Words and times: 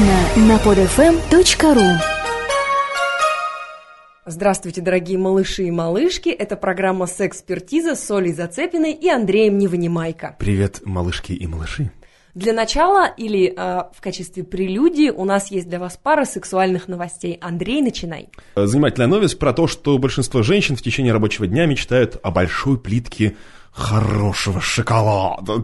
эксклюзивно 0.00 0.46
на 0.48 0.56
podfm.ru 0.56 1.98
Здравствуйте, 4.26 4.80
дорогие 4.80 5.18
малыши 5.18 5.64
и 5.64 5.70
малышки. 5.70 6.28
Это 6.28 6.56
программа 6.56 7.06
«Секспертиза» 7.06 7.96
с 7.96 8.10
Олей 8.10 8.32
Зацепиной 8.32 8.92
и 8.92 9.08
Андреем 9.08 9.58
Невынимайко. 9.58 10.36
Привет, 10.38 10.82
малышки 10.84 11.32
и 11.32 11.46
малыши. 11.46 11.90
Для 12.34 12.52
начала 12.52 13.08
или 13.08 13.52
э, 13.52 13.54
в 13.92 14.00
качестве 14.00 14.44
прелюдии 14.44 15.10
у 15.10 15.24
нас 15.24 15.50
есть 15.50 15.68
для 15.68 15.80
вас 15.80 15.98
пара 16.00 16.24
сексуальных 16.24 16.86
новостей. 16.86 17.38
Андрей, 17.40 17.82
начинай. 17.82 18.28
Занимательная 18.54 19.08
новость 19.08 19.38
про 19.38 19.52
то, 19.52 19.66
что 19.66 19.98
большинство 19.98 20.42
женщин 20.42 20.76
в 20.76 20.82
течение 20.82 21.12
рабочего 21.12 21.48
дня 21.48 21.66
мечтают 21.66 22.20
о 22.22 22.30
большой 22.30 22.78
плитке 22.78 23.36
хорошего 23.72 24.60
шоколада, 24.60 25.62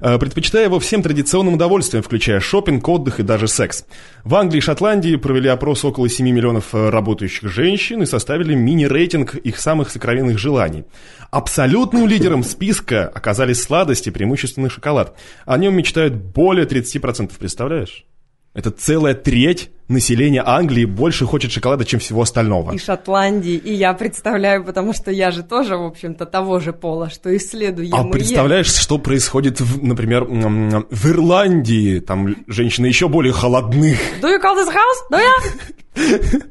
э, 0.00 0.18
предпочитая 0.18 0.64
его 0.64 0.78
всем 0.78 1.02
традиционным 1.02 1.54
удовольствиям, 1.54 2.02
включая 2.02 2.40
шопинг, 2.40 2.88
отдых 2.88 3.20
и 3.20 3.22
даже 3.22 3.48
секс. 3.48 3.84
В 4.24 4.34
Англии 4.34 4.58
и 4.58 4.62
Шотландии 4.62 5.16
провели 5.16 5.48
опрос 5.48 5.84
около 5.84 6.08
7 6.08 6.28
миллионов 6.30 6.74
э, 6.74 6.90
работающих 6.90 7.50
женщин 7.50 8.02
и 8.02 8.06
составили 8.06 8.54
мини-рейтинг 8.54 9.34
их 9.34 9.58
самых 9.58 9.90
сокровенных 9.90 10.38
желаний. 10.38 10.84
Абсолютным 11.30 12.06
лидером 12.06 12.42
списка 12.44 13.06
оказались 13.08 13.62
сладости, 13.62 14.10
преимущественно 14.10 14.70
шоколад. 14.70 15.16
О 15.44 15.58
нем 15.58 15.76
мечтают 15.76 16.14
более 16.14 16.66
30%, 16.66 17.32
представляешь? 17.38 18.04
Это 18.52 18.70
целая 18.72 19.14
треть 19.14 19.70
населения 19.86 20.42
Англии 20.44 20.84
больше 20.84 21.24
хочет 21.24 21.52
шоколада, 21.52 21.84
чем 21.84 22.00
всего 22.00 22.22
остального. 22.22 22.72
И 22.72 22.78
Шотландии, 22.78 23.54
и 23.54 23.72
я 23.74 23.92
представляю, 23.92 24.64
потому 24.64 24.92
что 24.92 25.10
я 25.10 25.30
же 25.30 25.42
тоже, 25.42 25.76
в 25.76 25.84
общем-то, 25.84 26.26
того 26.26 26.58
же 26.58 26.72
пола, 26.72 27.10
что 27.10 27.36
исследую. 27.36 27.90
А 27.92 28.04
представляешь, 28.04 28.72
что 28.72 28.98
происходит, 28.98 29.60
в, 29.60 29.84
например, 29.84 30.24
в 30.24 31.06
Ирландии? 31.06 32.00
Там 32.00 32.36
женщины 32.46 32.86
еще 32.86 33.08
более 33.08 33.32
холодны. 33.32 33.96
Do 34.20 34.28
you 34.28 34.40
call 34.40 34.56
this 34.56 34.68
house? 34.68 35.00
Do 35.10 35.20
you? 35.20 36.42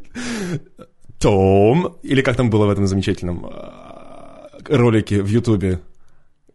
Том, 1.20 1.98
или 2.02 2.22
как 2.22 2.38
там 2.38 2.50
было 2.50 2.66
в 2.66 2.70
этом 2.70 2.88
замечательном 2.88 3.46
э, 3.46 3.50
ролике 4.70 5.22
в 5.22 5.28
Ютубе? 5.28 5.82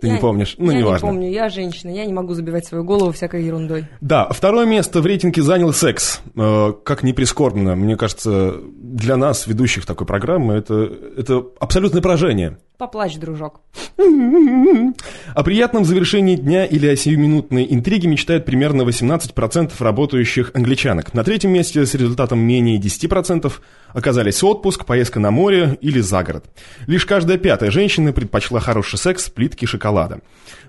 Ты 0.00 0.08
я, 0.08 0.14
не 0.14 0.20
помнишь? 0.20 0.56
Ну, 0.58 0.70
я 0.70 0.78
неважно. 0.78 1.06
не 1.06 1.12
помню, 1.12 1.30
я 1.30 1.48
женщина, 1.48 1.90
я 1.90 2.04
не 2.04 2.12
могу 2.12 2.34
забивать 2.34 2.66
свою 2.66 2.84
голову 2.84 3.12
всякой 3.12 3.44
ерундой. 3.44 3.86
Да, 4.00 4.28
второе 4.30 4.66
место 4.66 5.00
в 5.00 5.06
рейтинге 5.06 5.42
занял 5.42 5.72
секс. 5.72 6.20
Э, 6.36 6.72
как 6.84 7.02
ни 7.02 7.12
прискорбно, 7.12 7.76
мне 7.76 7.96
кажется, 7.96 8.56
для 8.76 9.16
нас, 9.16 9.46
ведущих 9.46 9.86
такой 9.86 10.06
программы, 10.06 10.54
это, 10.54 10.90
это 11.16 11.44
абсолютное 11.60 12.02
поражение. 12.02 12.58
Поплачь, 12.76 13.16
дружок. 13.16 13.60
О 13.96 15.42
приятном 15.44 15.84
завершении 15.84 16.34
дня 16.34 16.64
или 16.64 16.88
о 16.88 16.96
сиюминутной 16.96 17.66
интриге 17.70 18.08
мечтают 18.08 18.44
примерно 18.44 18.82
18% 18.82 19.72
работающих 19.78 20.50
англичанок. 20.54 21.14
На 21.14 21.22
третьем 21.22 21.52
месте 21.52 21.86
с 21.86 21.94
результатом 21.94 22.40
менее 22.40 22.80
10% 22.80 23.52
оказались 23.94 24.42
отпуск, 24.42 24.84
поездка 24.84 25.20
на 25.20 25.30
море 25.30 25.78
или 25.80 26.00
за 26.00 26.22
город. 26.22 26.44
Лишь 26.86 27.06
каждая 27.06 27.38
пятая 27.38 27.70
женщина 27.70 28.12
предпочла 28.12 28.60
хороший 28.60 28.98
секс 28.98 29.30
плитки 29.30 29.64
шоколада. 29.64 30.20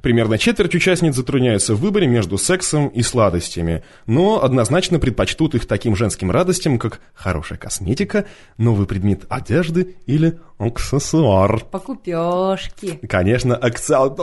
Примерно 0.01 0.37
четверть 0.37 0.75
участниц 0.75 1.15
затрудняются 1.15 1.75
в 1.75 1.81
выборе 1.81 2.07
между 2.07 2.37
сексом 2.37 2.87
и 2.87 3.01
сладостями, 3.01 3.83
но 4.05 4.43
однозначно 4.43 4.99
предпочтут 4.99 5.55
их 5.55 5.65
таким 5.65 5.95
женским 5.95 6.31
радостям, 6.31 6.79
как 6.79 7.01
хорошая 7.13 7.57
косметика, 7.57 8.25
новый 8.57 8.87
предмет 8.87 9.25
одежды 9.27 9.97
или 10.05 10.39
аксессуар. 10.57 11.65
Покупешки. 11.65 12.99
Конечно, 13.07 13.55
аксессуар... 13.55 14.13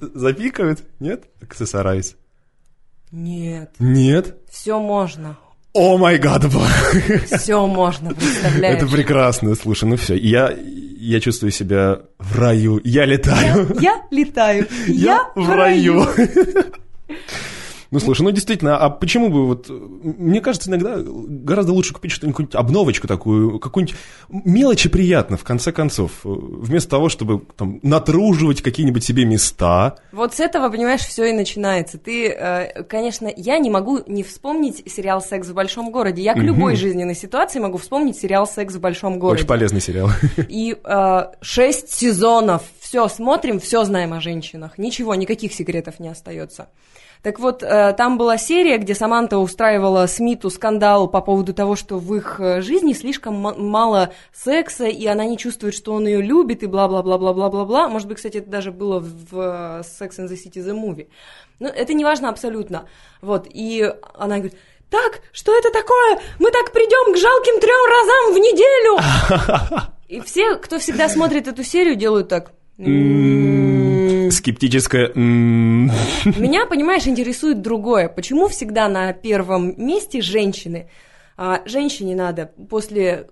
Запикают? 0.00 0.84
Нет? 1.00 1.24
Аксессуарайз. 1.42 2.16
Нет. 3.10 3.74
Нет? 3.78 4.38
Все 4.50 4.80
можно. 4.80 5.36
О 5.74 5.98
май 5.98 6.18
гад, 6.18 6.44
Все 7.32 7.66
можно, 7.66 8.14
представляешь? 8.14 8.76
Это 8.76 8.86
прекрасно, 8.86 9.56
слушай, 9.56 9.86
ну 9.86 9.96
все, 9.96 10.14
я, 10.14 10.54
я 11.00 11.18
чувствую 11.18 11.50
себя 11.50 11.98
в 12.20 12.38
раю, 12.38 12.80
я 12.84 13.04
летаю. 13.04 13.74
Я, 13.80 13.94
я 13.94 14.02
летаю, 14.12 14.68
я, 14.86 14.94
я 15.34 15.42
в 15.42 15.50
раю. 15.50 16.06
Ну, 17.90 18.00
слушай, 18.00 18.22
ну 18.22 18.30
действительно, 18.30 18.76
а 18.76 18.90
почему 18.90 19.28
бы 19.28 19.46
вот... 19.46 19.68
Мне 19.68 20.40
кажется, 20.40 20.70
иногда 20.70 20.96
гораздо 20.98 21.72
лучше 21.72 21.94
купить 21.94 22.12
что-нибудь, 22.12 22.54
обновочку 22.54 23.06
такую, 23.06 23.58
какую-нибудь 23.58 23.96
мелочи 24.28 24.88
приятно, 24.88 25.36
в 25.36 25.44
конце 25.44 25.72
концов, 25.72 26.10
вместо 26.22 26.90
того, 26.90 27.08
чтобы 27.08 27.42
там 27.56 27.80
натруживать 27.82 28.62
какие-нибудь 28.62 29.04
себе 29.04 29.24
места. 29.24 29.96
Вот 30.12 30.34
с 30.34 30.40
этого, 30.40 30.68
понимаешь, 30.68 31.02
все 31.02 31.24
и 31.26 31.32
начинается. 31.32 31.98
Ты, 31.98 32.28
э, 32.28 32.82
конечно, 32.84 33.30
я 33.34 33.58
не 33.58 33.70
могу 33.70 34.00
не 34.06 34.22
вспомнить 34.22 34.82
сериал 34.90 35.20
«Секс 35.20 35.48
в 35.48 35.54
большом 35.54 35.90
городе». 35.90 36.22
Я 36.22 36.34
к 36.34 36.38
любой 36.38 36.76
жизненной 36.76 37.14
ситуации 37.14 37.58
могу 37.58 37.78
вспомнить 37.78 38.16
сериал 38.16 38.46
«Секс 38.46 38.74
в 38.74 38.80
большом 38.80 39.18
городе». 39.18 39.40
Очень 39.40 39.48
полезный 39.48 39.80
сериал. 39.80 40.10
И 40.48 40.76
э, 40.82 41.24
шесть 41.40 41.90
сезонов. 41.90 42.62
Все 42.80 43.08
смотрим, 43.08 43.60
все 43.60 43.84
знаем 43.84 44.12
о 44.12 44.20
женщинах. 44.20 44.78
Ничего, 44.78 45.14
никаких 45.14 45.52
секретов 45.52 46.00
не 46.00 46.08
остается. 46.08 46.68
Так 47.24 47.40
вот, 47.40 47.62
э, 47.62 47.94
там 47.96 48.18
была 48.18 48.36
серия, 48.36 48.76
где 48.76 48.94
Саманта 48.94 49.38
устраивала 49.38 50.04
Смиту 50.06 50.50
скандал 50.50 51.08
по 51.08 51.22
поводу 51.22 51.54
того, 51.54 51.74
что 51.74 51.96
в 51.96 52.14
их 52.14 52.38
э, 52.38 52.60
жизни 52.60 52.92
слишком 52.92 53.34
мало 53.34 54.12
секса, 54.30 54.84
и 54.84 55.06
она 55.06 55.24
не 55.24 55.38
чувствует, 55.38 55.74
что 55.74 55.94
он 55.94 56.06
ее 56.06 56.20
любит, 56.20 56.62
и 56.62 56.66
бла-бла-бла-бла-бла-бла-бла. 56.66 57.88
Может 57.88 58.08
быть, 58.08 58.18
кстати, 58.18 58.36
это 58.36 58.50
даже 58.50 58.72
было 58.72 59.00
в 59.00 59.40
э, 59.40 59.80
Sex 59.80 60.18
and 60.18 60.28
the 60.28 60.34
City 60.34 60.62
The 60.62 60.78
Movie. 60.78 61.08
Но 61.60 61.68
это 61.68 61.94
не 61.94 62.04
важно 62.04 62.28
абсолютно. 62.28 62.86
Вот, 63.22 63.46
и 63.48 63.90
она 64.12 64.36
говорит, 64.36 64.58
так, 64.90 65.22
что 65.32 65.56
это 65.56 65.70
такое? 65.70 66.20
Мы 66.38 66.50
так 66.50 66.72
придем 66.72 67.14
к 67.14 67.16
жалким 67.16 67.58
трем 67.58 67.90
разам 67.90 68.34
в 68.34 68.38
неделю! 68.38 69.82
И 70.08 70.20
все, 70.20 70.56
кто 70.56 70.78
всегда 70.78 71.08
смотрит 71.08 71.48
эту 71.48 71.64
серию, 71.64 71.96
делают 71.96 72.28
так. 72.28 72.52
Скептическое. 72.76 75.12
Меня, 75.14 76.66
понимаешь, 76.66 77.06
интересует 77.06 77.62
другое. 77.62 78.08
Почему 78.08 78.48
всегда 78.48 78.88
на 78.88 79.12
первом 79.12 79.74
месте 79.76 80.20
женщины? 80.20 80.88
А 81.36 81.62
женщине 81.66 82.16
надо 82.16 82.50
после 82.68 83.28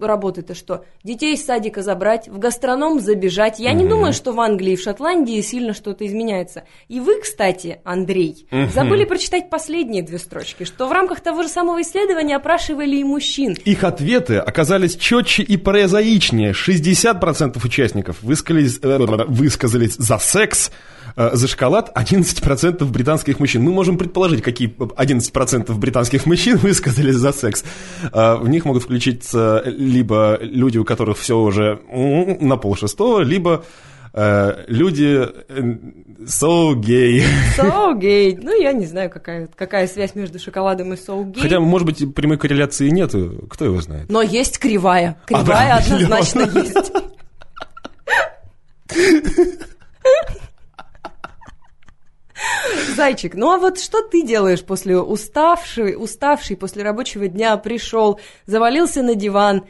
работы-то 0.00 0.54
что? 0.54 0.84
Детей 1.04 1.34
из 1.34 1.44
садика 1.44 1.82
забрать, 1.82 2.28
в 2.28 2.38
гастроном 2.38 3.00
забежать. 3.00 3.58
Я 3.58 3.72
mm-hmm. 3.72 3.74
не 3.74 3.88
думаю, 3.88 4.12
что 4.12 4.32
в 4.32 4.40
Англии 4.40 4.72
и 4.72 4.76
в 4.76 4.80
Шотландии 4.80 5.40
сильно 5.40 5.74
что-то 5.74 6.06
изменяется. 6.06 6.64
И 6.88 7.00
вы, 7.00 7.20
кстати, 7.20 7.80
Андрей, 7.84 8.46
mm-hmm. 8.50 8.72
забыли 8.72 9.04
прочитать 9.04 9.50
последние 9.50 10.02
две 10.02 10.18
строчки, 10.18 10.64
что 10.64 10.88
в 10.88 10.92
рамках 10.92 11.20
того 11.20 11.42
же 11.42 11.48
самого 11.48 11.80
исследования 11.82 12.36
опрашивали 12.36 12.96
и 12.96 13.04
мужчин. 13.04 13.56
Их 13.64 13.84
ответы 13.84 14.36
оказались 14.38 14.96
четче 14.96 15.42
и 15.42 15.56
прозаичнее. 15.56 16.52
60% 16.52 17.64
участников 17.64 18.22
высказались, 18.22 18.78
э, 18.82 18.98
высказались 18.98 19.94
за 19.96 20.18
секс, 20.18 20.70
Э, 20.70 20.99
за 21.32 21.48
шоколад 21.48 21.92
11% 21.94 22.84
британских 22.84 23.40
мужчин. 23.40 23.62
Мы 23.62 23.72
можем 23.72 23.98
предположить, 23.98 24.42
какие 24.42 24.68
11% 24.70 25.74
британских 25.74 26.26
мужчин 26.26 26.56
высказались 26.62 27.16
за 27.16 27.32
секс. 27.32 27.64
Э, 28.12 28.36
в 28.36 28.48
них 28.48 28.64
могут 28.64 28.84
включиться 28.84 29.62
либо 29.66 30.38
люди, 30.40 30.78
у 30.78 30.84
которых 30.84 31.18
все 31.18 31.38
уже 31.38 31.80
на 32.40 32.56
пол 32.56 32.76
шестого, 32.76 33.20
либо 33.20 33.64
э, 34.12 34.64
люди 34.68 35.28
so 36.24 36.74
gay. 36.74 37.22
So 37.56 37.94
gay. 37.98 38.38
Ну, 38.40 38.58
я 38.60 38.72
не 38.72 38.86
знаю, 38.86 39.10
какая, 39.10 39.48
какая 39.54 39.86
связь 39.88 40.14
между 40.14 40.38
шоколадом 40.38 40.92
и 40.94 40.96
so 40.96 41.24
gay. 41.24 41.40
Хотя, 41.40 41.60
может 41.60 41.86
быть, 41.86 42.14
прямой 42.14 42.38
корреляции 42.38 42.88
нет, 42.88 43.14
кто 43.50 43.64
его 43.64 43.80
знает. 43.80 44.10
Но 44.10 44.22
есть 44.22 44.58
кривая. 44.58 45.18
Кривая 45.26 45.76
а, 45.76 45.80
да, 45.80 45.94
однозначно 45.96 46.50
есть. 46.58 46.92
Зайчик, 53.00 53.34
ну 53.34 53.50
а 53.50 53.56
вот 53.56 53.80
что 53.80 54.02
ты 54.02 54.22
делаешь 54.22 54.62
после 54.62 55.00
уставший, 55.00 55.96
уставший 55.96 56.54
после 56.54 56.82
рабочего 56.82 57.28
дня 57.28 57.56
пришел, 57.56 58.20
завалился 58.44 59.02
на 59.02 59.14
диван? 59.14 59.62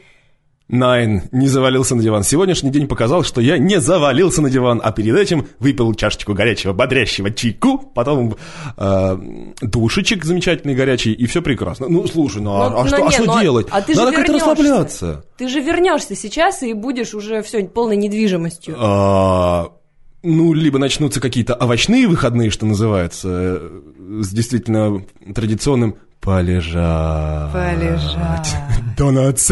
Найн, 0.67 1.23
не 1.31 1.47
завалился 1.47 1.95
на 1.95 2.03
диван. 2.03 2.23
Сегодняшний 2.23 2.71
день 2.71 2.89
показал, 2.89 3.23
что 3.23 3.39
я 3.39 3.57
не 3.57 3.79
завалился 3.79 4.41
на 4.41 4.49
диван, 4.49 4.81
а 4.83 4.91
перед 4.91 5.15
этим 5.15 5.47
выпил 5.59 5.93
чашечку 5.93 6.33
горячего, 6.33 6.73
бодрящего 6.73 7.31
чайку, 7.31 7.77
потом 7.77 8.35
э, 8.75 9.17
душечек 9.61 10.25
замечательный 10.25 10.75
горячий, 10.75 11.13
и 11.13 11.25
все 11.25 11.41
прекрасно. 11.41 11.87
Ну, 11.87 12.07
слушай, 12.07 12.41
ну, 12.41 12.51
а 12.51 12.69
ну 12.69 12.77
а, 12.79 12.81
а, 12.81 12.87
что, 12.87 12.97
не, 12.97 13.07
а 13.07 13.11
что 13.11 13.23
ну, 13.23 13.41
делать? 13.41 13.67
А 13.71 13.81
ты 13.81 13.95
Надо 13.95 14.11
как-то 14.11 14.33
расслабляться. 14.33 15.23
Ты 15.37 15.47
же 15.47 15.61
вернешься 15.61 16.17
сейчас 16.17 16.63
и 16.63 16.73
будешь 16.73 17.13
уже 17.13 17.41
все 17.43 17.63
полной 17.63 17.95
недвижимостью. 17.95 18.75
А, 18.77 19.71
ну, 20.23 20.53
либо 20.53 20.79
начнутся 20.79 21.19
какие-то 21.19 21.55
овощные 21.55 22.07
выходные, 22.07 22.49
что 22.49 22.65
называется, 22.65 23.29
э, 23.29 23.81
с 24.21 24.29
действительно 24.29 25.03
традиционным 25.33 25.95
полежать. 26.19 27.51
Полежать. 27.51 28.55
Донатс. 28.97 29.51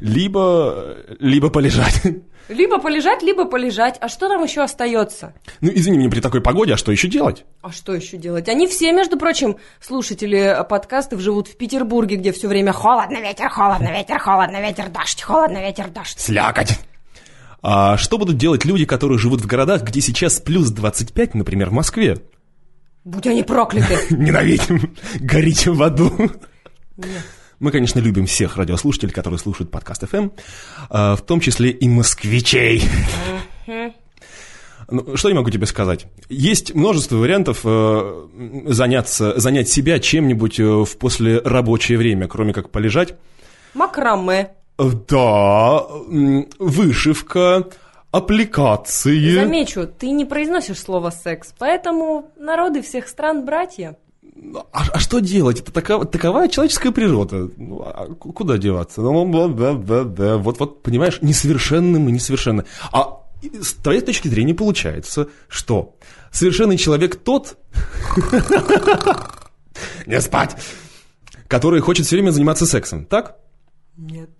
Либо, 0.00 0.96
либо 1.20 1.50
полежать. 1.50 2.02
Либо 2.48 2.78
полежать, 2.78 3.22
либо 3.22 3.46
полежать. 3.46 3.96
А 4.00 4.08
что 4.08 4.28
там 4.28 4.42
еще 4.42 4.62
остается? 4.62 5.32
Ну, 5.60 5.70
извини 5.74 5.98
меня, 5.98 6.10
при 6.10 6.20
такой 6.20 6.42
погоде, 6.42 6.74
а 6.74 6.76
что 6.76 6.92
еще 6.92 7.08
делать? 7.08 7.44
А 7.62 7.72
что 7.72 7.94
еще 7.94 8.18
делать? 8.18 8.48
Они 8.48 8.66
все, 8.66 8.92
между 8.92 9.18
прочим, 9.18 9.56
слушатели 9.80 10.64
подкастов 10.68 11.20
живут 11.20 11.48
в 11.48 11.56
Петербурге, 11.56 12.16
где 12.16 12.32
все 12.32 12.48
время 12.48 12.72
холодно, 12.72 13.18
ветер, 13.18 13.48
холодно, 13.48 13.90
ветер, 13.90 14.18
холодно, 14.18 14.60
ветер, 14.60 14.90
дождь, 14.90 15.22
холодно, 15.22 15.58
ветер, 15.58 15.88
дождь. 15.88 16.20
Слякоть. 16.20 16.78
А 17.66 17.96
что 17.96 18.18
будут 18.18 18.36
делать 18.36 18.66
люди, 18.66 18.84
которые 18.84 19.18
живут 19.18 19.40
в 19.40 19.46
городах, 19.46 19.84
где 19.84 20.02
сейчас 20.02 20.38
плюс 20.38 20.68
25, 20.68 21.32
например, 21.34 21.70
в 21.70 21.72
Москве? 21.72 22.18
Будь 23.04 23.26
они 23.26 23.42
прокляты. 23.42 23.96
Ненавидим, 24.14 24.94
горите 25.20 25.70
в 25.70 25.82
аду. 25.82 26.12
Нет. 26.98 27.24
Мы, 27.60 27.70
конечно, 27.70 28.00
любим 28.00 28.26
всех 28.26 28.58
радиослушателей, 28.58 29.14
которые 29.14 29.38
слушают 29.38 29.70
подкаст 29.70 30.02
FM, 30.02 30.32
а, 30.90 31.16
в 31.16 31.22
том 31.22 31.40
числе 31.40 31.70
и 31.70 31.88
москвичей. 31.88 32.82
Ну, 34.90 35.16
что 35.16 35.30
я 35.30 35.34
могу 35.34 35.48
тебе 35.48 35.64
сказать? 35.64 36.04
Есть 36.28 36.74
множество 36.74 37.16
вариантов 37.16 37.60
э, 37.64 38.26
заняться, 38.66 39.40
занять 39.40 39.70
себя 39.70 39.98
чем-нибудь 39.98 40.60
э, 40.60 40.84
в 40.84 40.98
послерабочее 40.98 41.96
время, 41.96 42.28
кроме 42.28 42.52
как 42.52 42.68
полежать. 42.68 43.14
Макраме. 43.72 44.50
Да, 44.78 45.86
вышивка, 46.58 47.68
аппликации. 48.10 49.34
Замечу, 49.34 49.86
ты 49.86 50.10
не 50.10 50.24
произносишь 50.24 50.80
слово 50.80 51.10
секс, 51.10 51.54
поэтому 51.58 52.30
народы 52.36 52.82
всех 52.82 53.08
стран 53.08 53.44
братья. 53.44 53.96
А, 54.72 54.82
а 54.92 54.98
что 54.98 55.20
делать? 55.20 55.60
Это 55.60 55.72
такова, 55.72 56.04
такова 56.04 56.48
человеческая 56.48 56.90
природа. 56.90 57.48
Ну, 57.56 57.82
а 57.82 58.06
ку- 58.14 58.32
куда 58.32 58.58
деваться? 58.58 59.00
Ну, 59.00 59.30
да, 59.32 59.48
да, 59.48 59.74
да, 59.74 60.04
да. 60.04 60.36
Вот, 60.38 60.58
вот, 60.58 60.82
понимаешь, 60.82 61.18
несовершенны 61.22 62.00
мы, 62.00 62.10
несовершенны. 62.10 62.64
А 62.92 63.20
с 63.42 63.74
твоей 63.74 64.00
точки 64.00 64.26
зрения 64.28 64.54
получается, 64.54 65.28
что 65.48 65.94
совершенный 66.32 66.78
человек 66.78 67.16
тот... 67.16 67.56
Не 70.06 70.20
спать! 70.20 70.56
Который 71.48 71.80
хочет 71.80 72.06
все 72.06 72.16
время 72.16 72.30
заниматься 72.30 72.66
сексом, 72.66 73.04
так? 73.04 73.36
Нет. 73.96 74.30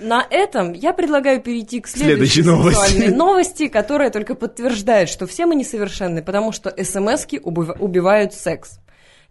На 0.00 0.24
этом 0.30 0.72
я 0.72 0.92
предлагаю 0.92 1.40
перейти 1.40 1.80
к 1.80 1.88
следующей, 1.88 2.42
Следующей 2.42 2.42
новости. 2.42 2.80
сексуальной 2.80 3.16
новости, 3.16 3.68
которая 3.68 4.10
только 4.10 4.34
подтверждает, 4.34 5.08
что 5.08 5.26
все 5.26 5.46
мы 5.46 5.54
несовершенны, 5.56 6.22
потому 6.22 6.52
что 6.52 6.72
СМСки 6.82 7.38
убив- 7.38 7.76
убивают 7.80 8.32
секс. 8.34 8.78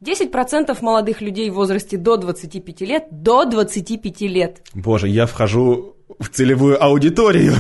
10% 0.02 0.78
молодых 0.82 1.22
людей 1.22 1.50
в 1.50 1.56
возрасте 1.56 1.98
до 1.98 2.18
25 2.18 2.82
лет, 2.82 3.08
до 3.12 3.46
25 3.46 4.22
лет, 4.28 4.62
Боже, 4.74 5.08
я 5.08 5.26
вхожу 5.26 5.96
в 6.20 6.30
целевую 6.30 6.82
аудиторию. 6.84 7.54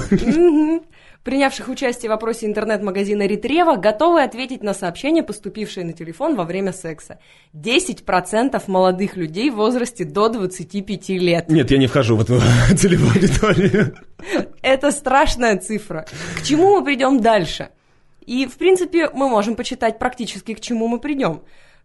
Принявших 1.27 1.67
участие 1.67 2.09
в 2.09 2.13
опросе 2.13 2.45
интернет-магазина 2.45 3.27
Ретрева, 3.27 3.75
готовы 3.75 4.23
ответить 4.23 4.63
на 4.63 4.73
сообщения, 4.73 5.23
поступившие 5.23 5.85
на 5.85 5.91
телефон 5.91 6.37
во 6.37 6.45
время 6.45 6.71
секса. 6.71 7.19
10% 7.53 8.63
молодых 8.67 9.17
людей 9.17 9.49
в 9.49 9.55
возрасте 9.55 10.05
до 10.05 10.29
25 10.29 11.09
лет. 11.09 11.49
Нет, 11.49 11.69
я 11.69 11.79
не 11.79 11.87
вхожу 11.87 12.15
в 12.15 12.21
эту 12.21 12.39
целевую 12.77 13.11
аудиторию. 13.11 13.93
Это 14.61 14.89
страшная 14.91 15.57
цифра. 15.57 16.05
К 16.37 16.43
чему 16.43 16.79
мы 16.79 16.85
придем 16.85 17.19
дальше? 17.19 17.71
И, 18.25 18.45
в 18.45 18.57
принципе, 18.57 19.09
мы 19.09 19.27
можем 19.27 19.57
почитать 19.57 19.99
практически, 19.99 20.53
к 20.53 20.61
чему 20.61 20.87
мы 20.87 20.97
придем. 20.97 21.41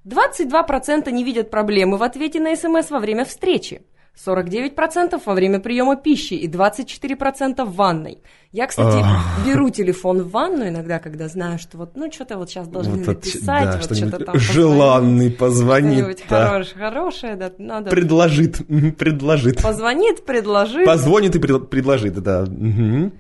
22% 0.07 1.11
не 1.11 1.25
видят 1.25 1.51
проблемы 1.51 1.97
в 1.97 2.05
ответе 2.05 2.39
на 2.39 2.55
СМС 2.55 2.91
во 2.91 3.01
время 3.01 3.25
встречи. 3.25 3.83
49% 4.17 5.21
во 5.25 5.35
время 5.35 5.59
приема 5.59 5.97
пищи 5.97 6.35
и 6.35 6.47
24% 6.49 7.65
в 7.65 7.75
ванной. 7.75 8.19
Я, 8.53 8.67
кстати, 8.67 8.99
Ах. 9.03 9.47
беру 9.47 9.71
телефон 9.71 10.23
в 10.23 10.31
ванну 10.31 10.69
иногда, 10.69 10.99
когда 10.99 11.29
знаю, 11.29 11.59
что 11.59 11.79
вот, 11.79 11.97
ну, 11.97 12.13
что-то 12.13 12.37
вот 12.37 12.51
сейчас 12.51 12.69
должны 12.69 12.99
Вот 12.99 13.07
написать, 13.07 13.65
да, 13.65 13.79
вот 13.81 13.97
что-то 13.97 14.25
там 14.25 14.39
желанный 14.39 15.31
позвонит. 15.31 15.99
что-нибудь 15.99 16.25
да. 16.29 16.47
хорош- 16.49 16.75
хорошее, 16.75 17.37
да, 17.37 17.53
надо. 17.59 17.91
Предложит, 17.91 18.59
предложит. 18.99 19.63
Позвонит, 19.63 20.27
предложит. 20.27 20.85
Позвонит 20.85 21.35
и 21.35 21.39
пред- 21.39 21.71
предложит, 21.71 22.15
да. 22.23 22.45
Мгм. 22.47 23.13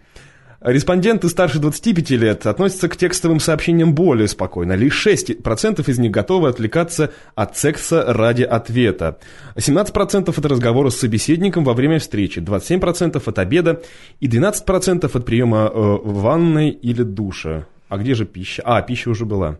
Респонденты 0.64 1.29
старше 1.29 1.59
25 1.59 2.11
лет 2.11 2.47
относятся 2.47 2.88
к 2.88 2.97
текстовым 2.97 3.41
сообщениям 3.41 3.94
более 3.94 4.29
спокойно. 4.29 4.75
Лишь 4.75 5.06
6% 5.06 5.91
из 5.91 5.99
них 5.99 6.12
готовы 6.12 6.49
отвлекаться 6.49 7.12
от 7.35 7.56
секса 7.56 8.05
ради 8.06 8.44
ответа. 8.44 9.19
17% 9.56 10.32
это 10.37 10.49
разговоры 10.49 10.93
с 10.93 10.99
собеседником 10.99 11.64
во 11.64 11.75
время 11.75 11.99
встречи, 11.99 12.38
27% 12.38 13.20
от 13.25 13.38
обеда 13.41 13.82
и 14.20 14.29
12% 14.29 15.11
от 15.12 15.25
приема 15.26 15.69
э, 15.73 15.99
ванной 16.05 16.70
или 16.70 17.03
душа. 17.03 17.67
А 17.88 17.99
где 17.99 18.15
же 18.15 18.25
пища? 18.25 18.62
А, 18.65 18.82
пища 18.82 19.11
уже 19.11 19.25
была. 19.25 19.58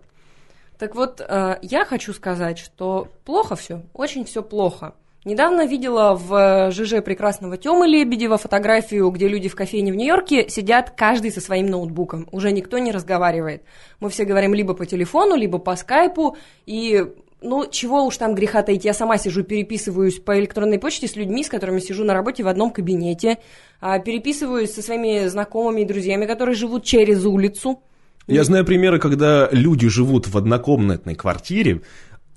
Так 0.78 0.94
вот, 0.94 1.20
э, 1.20 1.58
я 1.62 1.84
хочу 1.84 2.12
сказать, 2.12 2.58
что 2.58 3.08
плохо 3.25 3.56
все, 3.56 3.82
очень 3.93 4.25
все 4.25 4.40
плохо. 4.40 4.94
Недавно 5.24 5.66
видела 5.66 6.14
в 6.16 6.72
ЖЖ 6.72 7.00
прекрасного 7.04 7.56
Тёмы 7.56 7.86
Лебедева 7.86 8.38
фотографию, 8.38 9.08
где 9.10 9.28
люди 9.28 9.48
в 9.48 9.54
кофейне 9.54 9.92
в 9.92 9.94
Нью-Йорке 9.94 10.48
сидят 10.48 10.94
каждый 10.96 11.30
со 11.30 11.40
своим 11.40 11.66
ноутбуком. 11.66 12.26
Уже 12.32 12.50
никто 12.50 12.78
не 12.78 12.90
разговаривает. 12.90 13.62
Мы 14.00 14.10
все 14.10 14.24
говорим 14.24 14.52
либо 14.52 14.74
по 14.74 14.84
телефону, 14.84 15.36
либо 15.36 15.58
по 15.58 15.76
скайпу. 15.76 16.36
И, 16.66 17.04
ну, 17.40 17.69
чего 17.70 18.04
уж 18.04 18.16
там 18.16 18.34
греха 18.34 18.64
таить, 18.64 18.84
я 18.84 18.94
сама 18.94 19.16
сижу, 19.16 19.44
переписываюсь 19.44 20.19
по 20.19 20.40
электронной 20.40 20.80
почте 20.80 21.06
с 21.06 21.14
людьми, 21.14 21.44
с 21.44 21.48
которыми 21.48 21.78
сижу 21.78 22.02
на 22.02 22.14
работе 22.14 22.42
в 22.42 22.48
одном 22.48 22.72
кабинете. 22.72 23.38
а, 23.80 24.00
Переписываюсь 24.00 24.74
со 24.74 24.82
своими 24.82 25.28
знакомыми 25.28 25.82
и 25.82 25.84
друзьями, 25.84 26.26
которые 26.26 26.56
живут 26.56 26.82
через 26.82 27.24
улицу. 27.24 27.80
Я 28.28 28.44
знаю 28.44 28.64
примеры, 28.64 29.00
когда 29.00 29.48
люди 29.50 29.88
живут 29.88 30.28
в 30.28 30.36
однокомнатной 30.36 31.16
квартире, 31.16 31.82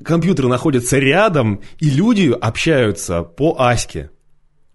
компьютеры 0.04 0.48
находятся 0.48 0.98
рядом, 0.98 1.62
и 1.80 1.90
люди 1.90 2.36
общаются 2.40 3.24
по 3.24 3.56
аське 3.60 4.10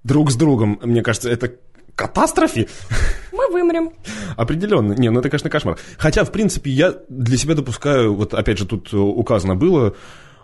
друг 0.02 0.30
с 0.30 0.36
другом. 0.36 0.80
Мне 0.82 1.02
кажется, 1.02 1.30
это 1.30 1.52
катастрофе. 1.94 2.68
Мы 3.32 3.50
вымрем. 3.50 3.92
Определенно. 4.36 4.94
Не, 4.94 5.10
ну 5.10 5.20
это, 5.20 5.28
конечно, 5.28 5.50
кошмар. 5.50 5.78
Хотя, 5.98 6.24
в 6.24 6.32
принципе, 6.32 6.70
я 6.70 6.94
для 7.08 7.36
себя 7.36 7.54
допускаю, 7.54 8.14
вот 8.14 8.34
опять 8.34 8.58
же 8.58 8.66
тут 8.66 8.92
э, 8.92 8.96
указано 8.96 9.54
было, 9.54 9.94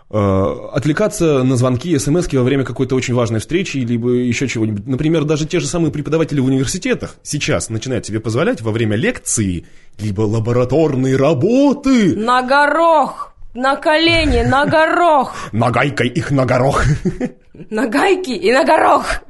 э, 0.09 0.55
отвлекаться 0.73 1.41
на 1.43 1.55
звонки, 1.55 1.97
смс 1.97 2.31
во 2.31 2.43
время 2.43 2.63
какой-то 2.63 2.95
очень 2.95 3.15
важной 3.15 3.39
встречи, 3.39 3.77
либо 3.77 4.11
еще 4.11 4.47
чего-нибудь. 4.47 4.85
Например, 4.85 5.23
даже 5.23 5.47
те 5.47 5.59
же 5.59 5.65
самые 5.65 5.91
преподаватели 5.91 6.39
в 6.39 6.45
университетах 6.45 7.15
сейчас 7.23 7.69
начинают 7.69 8.05
себе 8.05 8.19
позволять 8.19 8.61
во 8.61 8.71
время 8.71 8.95
лекции, 8.95 9.65
либо 9.99 10.21
лабораторной 10.21 11.15
работы, 11.15 12.15
На 12.15 12.43
горох! 12.43 13.36
На 13.57 13.75
колени, 13.75 14.43
на 14.43 14.67
горох! 14.67 15.33
нагайкой 15.51 16.09
их 16.09 16.29
на 16.29 16.45
горох. 16.45 16.83
На 17.71 17.87
гайки 17.87 18.29
и 18.29 18.53
на 18.53 18.63
горох! 18.63 19.21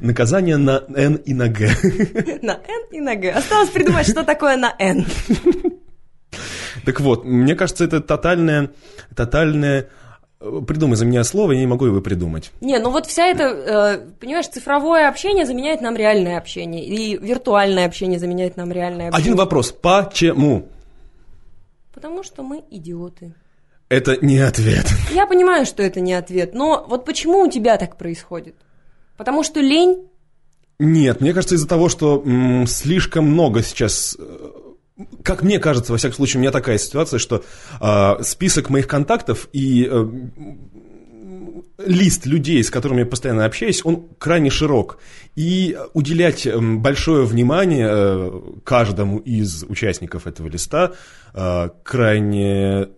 Наказание 0.00 0.56
на 0.56 0.84
Н 0.94 1.16
и 1.16 1.34
на 1.34 1.48
Г. 1.48 1.68
На 2.42 2.52
Н 2.52 2.82
и 2.92 3.00
на 3.00 3.16
Г. 3.16 3.32
Осталось 3.32 3.70
придумать, 3.70 4.08
что 4.08 4.22
такое 4.22 4.56
на 4.56 4.72
Н. 4.78 5.04
Так 6.84 7.00
вот, 7.00 7.24
мне 7.24 7.56
кажется, 7.56 7.84
это 7.84 8.00
тотальное, 8.00 8.70
тотальное... 9.16 9.88
э, 10.40 10.60
Придумай 10.64 10.94
за 10.96 11.04
меня 11.04 11.24
слово, 11.24 11.50
я 11.52 11.58
не 11.58 11.66
могу 11.66 11.86
его 11.86 12.00
придумать. 12.00 12.52
Не, 12.60 12.78
ну 12.78 12.90
вот 12.90 13.06
вся 13.06 13.26
эта, 13.26 13.42
э, 13.42 14.00
понимаешь, 14.20 14.46
цифровое 14.46 15.08
общение 15.08 15.44
заменяет 15.44 15.80
нам 15.80 15.96
реальное 15.96 16.38
общение. 16.38 16.84
И 16.84 17.16
виртуальное 17.18 17.84
общение 17.86 18.20
заменяет 18.20 18.56
нам 18.56 18.70
реальное 18.70 19.08
общение. 19.08 19.24
Один 19.32 19.36
вопрос. 19.36 19.72
Почему? 19.72 20.68
Потому 21.98 22.22
что 22.22 22.44
мы 22.44 22.62
идиоты. 22.70 23.34
Это 23.88 24.24
не 24.24 24.38
ответ. 24.38 24.86
Я 25.12 25.26
понимаю, 25.26 25.66
что 25.66 25.82
это 25.82 25.98
не 25.98 26.14
ответ, 26.14 26.54
но 26.54 26.86
вот 26.88 27.04
почему 27.04 27.40
у 27.40 27.50
тебя 27.50 27.76
так 27.76 27.96
происходит? 27.98 28.54
Потому 29.16 29.42
что 29.42 29.58
лень? 29.58 30.06
Нет, 30.78 31.20
мне 31.20 31.32
кажется, 31.34 31.56
из-за 31.56 31.66
того, 31.66 31.88
что 31.88 32.22
м, 32.24 32.68
слишком 32.68 33.24
много 33.24 33.64
сейчас... 33.64 34.16
э, 34.16 34.50
Как 35.24 35.42
мне 35.42 35.58
кажется, 35.58 35.90
во 35.90 35.98
всяком 35.98 36.14
случае, 36.14 36.38
у 36.38 36.42
меня 36.42 36.52
такая 36.52 36.78
ситуация, 36.78 37.18
что 37.18 37.42
э, 37.80 38.22
список 38.22 38.70
моих 38.70 38.86
контактов 38.86 39.48
и 39.52 39.84
э, 39.90 40.06
лист 41.78 42.26
людей, 42.26 42.62
с 42.62 42.70
которыми 42.70 43.00
я 43.00 43.06
постоянно 43.06 43.44
общаюсь, 43.44 43.84
он 43.84 44.08
крайне 44.18 44.50
широк. 44.50 44.98
И 45.36 45.78
уделять 45.94 46.46
м, 46.46 46.82
большое 46.82 47.24
внимание 47.24 47.88
э, 47.90 48.40
каждому 48.64 49.18
из 49.18 49.64
участников 49.64 50.26
этого 50.26 50.48
листа 50.48 50.92
э, 51.34 51.70
крайне 51.82 52.82
э, 52.82 52.88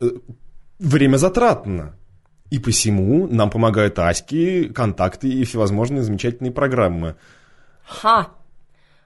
время 0.79 1.17
затратно. 1.17 1.95
И 2.51 2.59
посему 2.59 3.29
нам 3.29 3.51
помогают 3.51 3.99
аськи, 3.99 4.73
контакты 4.75 5.29
и 5.29 5.45
всевозможные 5.45 6.03
замечательные 6.03 6.53
программы. 6.53 7.15
Ха! 7.85 8.29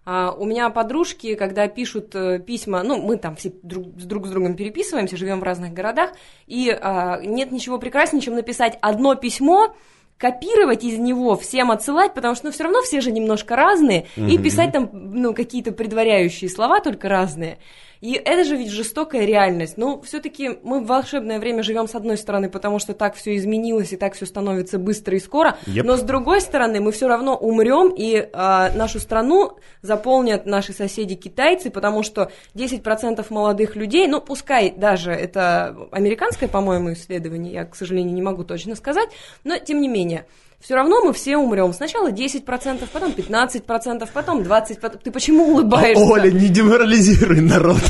А, 0.06 0.32
у 0.32 0.44
меня 0.44 0.68
подружки, 0.70 1.34
когда 1.34 1.66
пишут 1.66 2.14
э, 2.14 2.38
письма, 2.38 2.82
ну, 2.82 3.00
мы 3.00 3.16
там 3.16 3.36
все 3.36 3.52
друг, 3.62 3.98
с 3.98 4.04
друг 4.04 4.26
с 4.26 4.30
другом 4.30 4.54
переписываемся, 4.54 5.16
живем 5.16 5.40
в 5.40 5.44
разных 5.44 5.72
городах, 5.72 6.12
и 6.46 6.70
а, 6.70 7.20
нет 7.22 7.52
ничего 7.52 7.78
прекраснее, 7.78 8.20
чем 8.20 8.34
написать 8.34 8.78
одно 8.82 9.14
письмо, 9.14 9.74
копировать 10.18 10.84
из 10.84 10.98
него, 10.98 11.36
всем 11.36 11.70
отсылать, 11.70 12.14
потому 12.14 12.34
что, 12.34 12.46
ну, 12.46 12.52
все 12.52 12.64
равно 12.64 12.82
все 12.82 13.00
же 13.00 13.10
немножко 13.12 13.56
разные, 13.56 14.06
и 14.16 14.38
писать 14.38 14.72
там, 14.72 14.90
ну, 14.92 15.34
какие-то 15.34 15.72
предваряющие 15.72 16.50
слова 16.50 16.80
только 16.80 17.08
разные. 17.08 17.58
И 18.04 18.20
это 18.22 18.44
же 18.44 18.54
ведь 18.56 18.70
жестокая 18.70 19.24
реальность. 19.24 19.78
Ну, 19.78 20.02
все-таки 20.02 20.58
мы 20.62 20.80
в 20.80 20.86
волшебное 20.86 21.38
время 21.38 21.62
живем 21.62 21.88
с 21.88 21.94
одной 21.94 22.18
стороны, 22.18 22.50
потому 22.50 22.78
что 22.78 22.92
так 22.92 23.14
все 23.14 23.34
изменилось 23.34 23.94
и 23.94 23.96
так 23.96 24.12
все 24.12 24.26
становится 24.26 24.78
быстро 24.78 25.16
и 25.16 25.18
скоро. 25.18 25.56
Yep. 25.64 25.84
Но 25.84 25.96
с 25.96 26.02
другой 26.02 26.42
стороны, 26.42 26.82
мы 26.82 26.92
все 26.92 27.08
равно 27.08 27.34
умрем, 27.34 27.94
и 27.96 28.16
э, 28.16 28.28
нашу 28.76 29.00
страну 29.00 29.56
заполнят 29.80 30.44
наши 30.44 30.74
соседи 30.74 31.14
китайцы, 31.14 31.70
потому 31.70 32.02
что 32.02 32.30
10% 32.54 33.24
молодых 33.30 33.74
людей, 33.74 34.06
ну, 34.06 34.20
пускай 34.20 34.70
даже 34.70 35.10
это 35.10 35.74
американское, 35.90 36.46
по-моему, 36.46 36.92
исследование, 36.92 37.54
я, 37.54 37.64
к 37.64 37.74
сожалению, 37.74 38.12
не 38.12 38.20
могу 38.20 38.44
точно 38.44 38.74
сказать, 38.74 39.08
но 39.44 39.56
тем 39.56 39.80
не 39.80 39.88
менее 39.88 40.26
все 40.64 40.76
равно 40.76 41.02
мы 41.02 41.12
все 41.12 41.36
умрем. 41.36 41.74
Сначала 41.74 42.10
10%, 42.10 42.88
потом 42.90 43.12
15%, 43.12 44.08
потом 44.14 44.40
20%. 44.40 44.98
Ты 45.04 45.10
почему 45.10 45.50
улыбаешься? 45.50 46.02
Оля, 46.02 46.30
не 46.30 46.48
деморализируй 46.48 47.42
народ. 47.42 47.82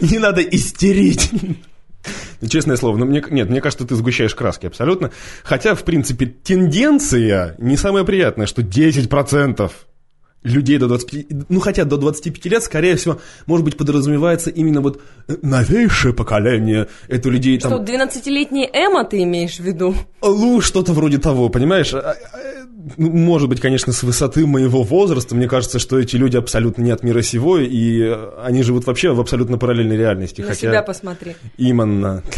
Не 0.00 0.18
надо 0.18 0.42
истерить. 0.42 1.30
Ну, 2.40 2.48
честное 2.48 2.76
слово, 2.76 2.96
ну, 2.96 3.04
мне, 3.06 3.22
нет, 3.30 3.48
мне 3.48 3.60
кажется, 3.60 3.86
ты 3.86 3.94
сгущаешь 3.94 4.34
краски 4.34 4.66
абсолютно. 4.66 5.12
Хотя, 5.44 5.76
в 5.76 5.84
принципе, 5.84 6.26
тенденция 6.26 7.54
не 7.58 7.76
самая 7.76 8.02
приятная, 8.02 8.46
что 8.46 8.62
10% 8.62 9.70
людей 10.46 10.78
до 10.78 10.88
25, 10.88 11.26
ну 11.48 11.60
хотя 11.60 11.84
до 11.84 11.96
25 11.96 12.44
лет, 12.46 12.62
скорее 12.62 12.96
всего, 12.96 13.20
может 13.46 13.64
быть, 13.64 13.76
подразумевается 13.76 14.50
именно 14.50 14.80
вот 14.80 15.00
новейшее 15.42 16.14
поколение. 16.14 16.88
Это 17.08 17.28
людей 17.28 17.58
там... 17.58 17.72
Что, 17.72 17.82
12-летний 17.82 18.68
Эма 18.72 19.04
ты 19.04 19.22
имеешь 19.22 19.56
в 19.56 19.64
виду? 19.64 19.94
Ну, 20.22 20.60
что-то 20.60 20.92
вроде 20.92 21.18
того, 21.18 21.48
понимаешь? 21.48 21.92
А, 21.94 21.98
а, 21.98 22.16
ну, 22.96 23.10
может 23.10 23.48
быть, 23.48 23.60
конечно, 23.60 23.92
с 23.92 24.02
высоты 24.02 24.46
моего 24.46 24.82
возраста, 24.82 25.34
мне 25.34 25.48
кажется, 25.48 25.78
что 25.78 25.98
эти 25.98 26.16
люди 26.16 26.36
абсолютно 26.36 26.82
не 26.82 26.90
от 26.90 27.02
мира 27.02 27.22
сего, 27.22 27.58
и 27.58 28.02
они 28.42 28.62
живут 28.62 28.86
вообще 28.86 29.12
в 29.12 29.20
абсолютно 29.20 29.58
параллельной 29.58 29.96
реальности. 29.96 30.40
На 30.40 30.48
хотя... 30.48 30.68
себя 30.68 30.82
посмотри. 30.82 31.36
Именно. 31.56 32.22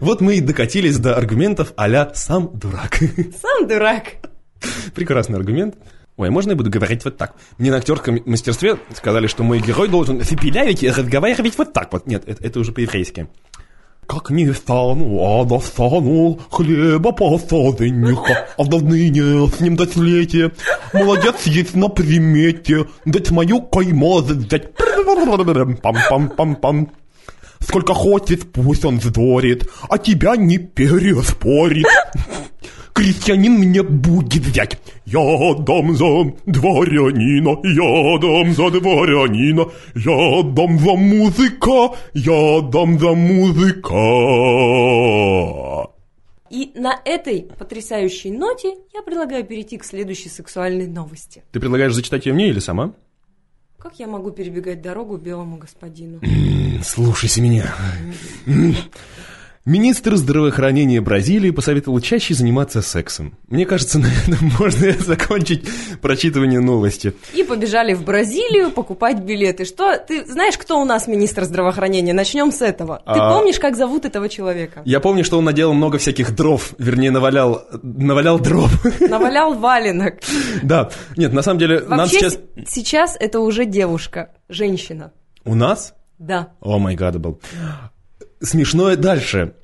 Вот 0.00 0.20
мы 0.20 0.36
и 0.36 0.40
докатились 0.40 0.98
до 0.98 1.14
аргументов 1.16 1.72
а 1.76 2.14
«сам 2.14 2.50
дурак». 2.54 2.98
Сам 3.40 3.68
дурак. 3.68 4.16
Прекрасный 4.94 5.36
аргумент. 5.36 5.76
Ой, 6.20 6.28
можно 6.28 6.50
я 6.50 6.56
буду 6.56 6.68
говорить 6.68 7.02
вот 7.06 7.16
так? 7.16 7.34
Мне 7.56 7.70
на 7.70 7.78
актерском 7.78 8.20
мастерстве 8.26 8.76
сказали, 8.94 9.26
что 9.26 9.42
мой 9.42 9.58
герой 9.58 9.88
должен 9.88 10.22
фипелявить 10.22 10.82
и 10.82 10.90
разговаривать 10.90 11.56
вот 11.56 11.72
так 11.72 11.90
вот. 11.94 12.06
Нет, 12.06 12.24
это, 12.26 12.44
это 12.44 12.60
уже 12.60 12.72
по-еврейски. 12.72 13.26
Как 14.06 14.28
не 14.28 14.52
стану, 14.52 15.18
а 15.18 15.46
достану 15.46 16.38
хлеба 16.50 17.12
посаденника, 17.12 18.48
а 18.58 18.64
давныне 18.66 19.48
с 19.48 19.60
ним 19.60 19.76
дослете. 19.76 20.52
Молодец 20.92 21.46
есть 21.46 21.74
на 21.74 21.88
примете, 21.88 22.84
дать 23.06 23.30
мою 23.30 23.62
кайму 23.62 24.18
взять. 24.18 24.72
Пам-пам-пам-пам. 25.82 26.90
Сколько 27.60 27.94
хочет, 27.94 28.52
пусть 28.52 28.84
он 28.84 28.98
вздорит, 28.98 29.70
а 29.88 29.96
тебя 29.96 30.36
не 30.36 30.58
переспорит 30.58 31.86
крестьянин 33.00 33.54
мне 33.54 33.82
будет 33.82 34.42
взять. 34.44 34.78
Я 35.06 35.54
дам 35.54 35.96
за 35.96 36.34
дворянина, 36.44 37.58
я 37.64 38.18
дам 38.18 38.52
за 38.52 38.70
дворянина, 38.78 39.66
я 39.94 40.42
дам 40.42 40.78
за 40.78 40.94
музыка, 40.96 41.96
я 42.12 42.60
дам 42.60 42.98
за 42.98 43.12
музыка. 43.14 43.96
И 46.50 46.72
на 46.74 47.00
этой 47.06 47.48
потрясающей 47.58 48.30
ноте 48.30 48.74
я 48.92 49.00
предлагаю 49.00 49.44
перейти 49.46 49.78
к 49.78 49.84
следующей 49.84 50.28
сексуальной 50.28 50.86
новости. 50.86 51.42
Ты 51.52 51.60
предлагаешь 51.60 51.94
зачитать 51.94 52.26
ее 52.26 52.34
мне 52.34 52.50
или 52.50 52.58
сама? 52.58 52.92
Как 53.78 53.98
я 53.98 54.08
могу 54.08 54.30
перебегать 54.30 54.82
дорогу 54.82 55.16
белому 55.16 55.56
господину? 55.56 56.20
Слушайся 56.84 57.40
меня. 57.40 57.74
Министр 59.66 60.16
здравоохранения 60.16 61.02
Бразилии 61.02 61.50
посоветовал 61.50 62.00
чаще 62.00 62.32
заниматься 62.32 62.80
сексом. 62.80 63.36
Мне 63.48 63.66
кажется, 63.66 63.98
на 63.98 64.06
этом 64.06 64.50
можно 64.58 64.92
закончить 64.92 65.68
прочитывание 66.00 66.60
новости. 66.60 67.12
И 67.34 67.44
побежали 67.44 67.92
в 67.92 68.02
Бразилию 68.02 68.70
покупать 68.70 69.18
билеты. 69.18 69.66
Что, 69.66 69.98
ты 69.98 70.24
знаешь, 70.24 70.56
кто 70.56 70.80
у 70.80 70.86
нас 70.86 71.06
министр 71.06 71.44
здравоохранения? 71.44 72.14
Начнем 72.14 72.52
с 72.52 72.62
этого. 72.62 73.02
Ты 73.04 73.20
а... 73.20 73.34
помнишь, 73.34 73.60
как 73.60 73.76
зовут 73.76 74.06
этого 74.06 74.30
человека? 74.30 74.80
Я 74.86 74.98
помню, 74.98 75.24
что 75.24 75.36
он 75.36 75.44
наделал 75.44 75.74
много 75.74 75.98
всяких 75.98 76.34
дров, 76.34 76.72
вернее, 76.78 77.10
навалял, 77.10 77.66
навалял 77.82 78.38
дров. 78.38 78.70
Навалял 79.00 79.52
валенок. 79.52 80.20
Да, 80.62 80.90
нет, 81.18 81.34
на 81.34 81.42
самом 81.42 81.58
деле, 81.58 81.80
нам 81.80 82.08
сейчас... 82.08 82.38
сейчас 82.66 83.14
это 83.20 83.40
уже 83.40 83.66
девушка, 83.66 84.30
женщина. 84.48 85.12
У 85.44 85.54
нас? 85.54 85.92
Да. 86.18 86.54
О 86.62 86.78
май 86.78 86.94
гад, 86.96 87.20
был. 87.20 87.40
Смешное 88.42 88.96
дальше. 88.96 89.54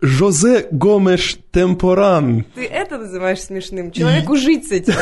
Жозе 0.00 0.66
Гомеш 0.70 1.38
Темпоран. 1.50 2.44
Ты 2.54 2.66
это 2.66 2.98
называешь 2.98 3.40
смешным? 3.40 3.90
Человеку 3.90 4.36
жить 4.36 4.68
с 4.68 4.72
этим. 4.72 4.94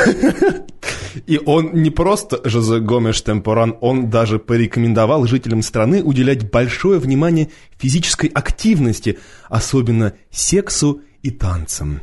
И 1.27 1.41
он 1.45 1.73
не 1.83 1.91
просто 1.91 2.41
Жозе 2.49 2.79
Гомеш 2.79 3.21
Темпоран, 3.23 3.77
он 3.81 4.11
даже 4.11 4.39
порекомендовал 4.39 5.27
жителям 5.27 5.63
страны 5.63 6.03
уделять 6.03 6.51
большое 6.51 6.99
внимание 6.99 7.51
физической 7.79 8.29
активности, 8.29 9.19
особенно 9.49 10.15
сексу 10.31 11.01
и 11.23 11.31
танцам. 11.31 12.01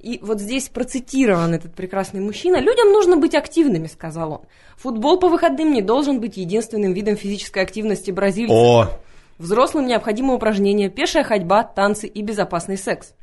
И 0.00 0.18
вот 0.20 0.40
здесь 0.40 0.68
процитирован 0.68 1.54
этот 1.54 1.74
прекрасный 1.74 2.20
мужчина. 2.20 2.60
«Людям 2.60 2.90
нужно 2.92 3.16
быть 3.16 3.36
активными»,— 3.36 3.86
сказал 3.92 4.32
он. 4.32 4.40
«Футбол 4.76 5.18
по 5.18 5.28
выходным 5.28 5.72
не 5.72 5.80
должен 5.80 6.20
быть 6.20 6.36
единственным 6.36 6.92
видом 6.92 7.16
физической 7.16 7.62
активности 7.62 8.10
бразильцев». 8.10 8.56
О, 8.56 9.00
Взрослым 9.38 9.86
необходимы 9.86 10.34
упражнения, 10.34 10.88
пешая 10.88 11.24
ходьба, 11.24 11.62
танцы 11.64 12.06
и 12.06 12.22
безопасный 12.22 12.78
секс. 12.78 13.14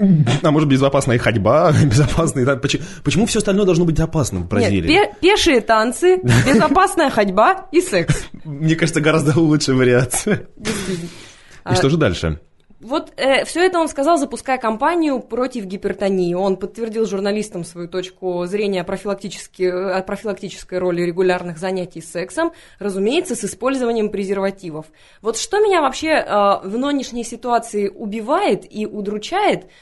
А 0.41 0.51
может, 0.51 0.67
безопасная 0.67 1.17
ходьба, 1.17 1.71
безопасный... 1.85 2.45
Почему, 2.57 2.83
почему 3.03 3.25
все 3.25 3.39
остальное 3.39 3.65
должно 3.65 3.85
быть 3.85 3.99
опасным 3.99 4.43
в 4.43 4.47
Бразилии? 4.47 4.89
Нет, 4.89 5.11
пе- 5.21 5.29
пешие 5.29 5.61
танцы, 5.61 6.17
безопасная 6.45 7.09
ходьба 7.09 7.67
и 7.71 7.81
секс. 7.81 8.25
Мне 8.43 8.75
кажется, 8.75 9.01
гораздо 9.01 9.39
лучше 9.39 9.73
вариация. 9.73 10.47
И 11.69 11.75
что 11.75 11.89
же 11.89 11.97
дальше? 11.97 12.39
Вот 12.79 13.11
э, 13.17 13.43
все 13.43 13.65
это 13.65 13.77
он 13.79 13.89
сказал, 13.89 14.17
запуская 14.17 14.57
кампанию 14.57 15.19
против 15.19 15.65
гипертонии. 15.65 16.33
Он 16.33 16.55
подтвердил 16.55 17.05
журналистам 17.05 17.65
свою 17.65 17.89
точку 17.89 18.45
зрения 18.45 18.81
о, 18.81 18.83
профилактически, 18.85 19.63
о 19.63 20.01
профилактической 20.01 20.79
роли 20.79 21.01
регулярных 21.01 21.57
занятий 21.57 22.01
сексом, 22.01 22.53
разумеется, 22.79 23.35
с 23.35 23.43
использованием 23.43 24.09
презервативов. 24.09 24.85
Вот 25.21 25.37
что 25.37 25.59
меня 25.59 25.81
вообще 25.81 26.09
э, 26.09 26.59
в 26.63 26.77
нынешней 26.77 27.25
ситуации 27.25 27.89
убивает 27.89 28.65
и 28.69 28.85
удручает– 28.85 29.65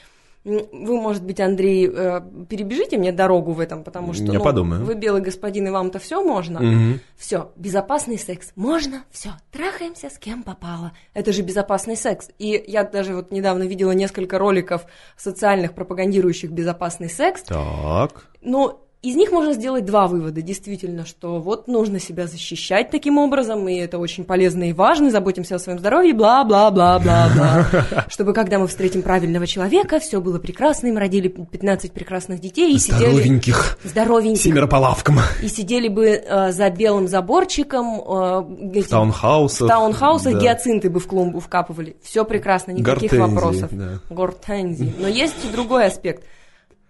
вы, 0.48 1.00
может 1.00 1.22
быть, 1.22 1.40
Андрей, 1.40 1.88
э, 1.92 2.20
перебежите 2.48 2.96
мне 2.96 3.12
дорогу 3.12 3.52
в 3.52 3.60
этом, 3.60 3.84
потому 3.84 4.12
что 4.12 4.24
Я 4.24 4.38
ну, 4.38 4.44
подумаю. 4.44 4.84
вы 4.84 4.94
белый 4.94 5.20
господин, 5.20 5.66
и 5.68 5.70
вам-то 5.70 5.98
все 5.98 6.22
можно. 6.22 6.60
Угу. 6.60 6.98
Все, 7.16 7.52
безопасный 7.56 8.18
секс. 8.18 8.52
Можно, 8.56 9.04
все, 9.10 9.30
трахаемся 9.52 10.10
с 10.10 10.18
кем 10.18 10.42
попало. 10.42 10.92
Это 11.14 11.32
же 11.32 11.42
безопасный 11.42 11.96
секс. 11.96 12.30
И 12.38 12.62
я 12.66 12.84
даже 12.84 13.14
вот 13.14 13.30
недавно 13.30 13.64
видела 13.64 13.92
несколько 13.92 14.38
роликов 14.38 14.86
социальных, 15.16 15.74
пропагандирующих 15.74 16.50
безопасный 16.50 17.10
секс. 17.10 17.42
Так. 17.42 18.28
Ну, 18.40 18.87
из 19.00 19.14
них 19.14 19.30
можно 19.30 19.52
сделать 19.52 19.84
два 19.84 20.08
вывода, 20.08 20.42
действительно, 20.42 21.06
что 21.06 21.38
вот 21.38 21.68
нужно 21.68 22.00
себя 22.00 22.26
защищать 22.26 22.90
таким 22.90 23.18
образом, 23.18 23.68
и 23.68 23.76
это 23.76 23.96
очень 23.96 24.24
полезно 24.24 24.70
и 24.70 24.72
важно, 24.72 25.12
заботимся 25.12 25.54
о 25.54 25.60
своем 25.60 25.78
здоровье, 25.78 26.14
бла-бла-бла-бла-бла. 26.14 27.66
Чтобы 28.08 28.32
когда 28.32 28.58
мы 28.58 28.66
встретим 28.66 29.02
правильного 29.02 29.46
человека, 29.46 30.00
все 30.00 30.20
было 30.20 30.40
прекрасно, 30.40 30.88
им 30.88 30.98
родили 30.98 31.28
15 31.28 31.92
прекрасных 31.92 32.40
детей 32.40 32.74
и 32.74 32.78
сидели... 32.78 33.12
Здоровеньких. 33.12 33.78
Здоровеньких. 33.84 34.42
Семеро 34.42 34.66
по 34.66 34.76
лавкам. 34.76 35.20
И 35.44 35.48
сидели 35.48 35.86
бы 35.86 36.06
э, 36.06 36.50
за 36.50 36.68
белым 36.70 37.06
заборчиком... 37.06 38.00
Э, 38.00 38.40
в 38.40 38.88
таунхаусах. 38.88 39.68
В 39.68 39.70
таунхаусах 39.70 40.32
да. 40.32 40.40
гиацинты 40.40 40.90
бы 40.90 40.98
в 40.98 41.06
клумбу 41.06 41.38
вкапывали. 41.38 41.96
Все 42.02 42.24
прекрасно, 42.24 42.72
никаких 42.72 43.12
Гортензии, 43.12 43.34
вопросов. 43.34 43.68
Да. 43.70 44.00
Гортензии. 44.10 44.92
Но 44.98 45.06
есть 45.06 45.36
и 45.48 45.52
другой 45.52 45.86
аспект– 45.86 46.24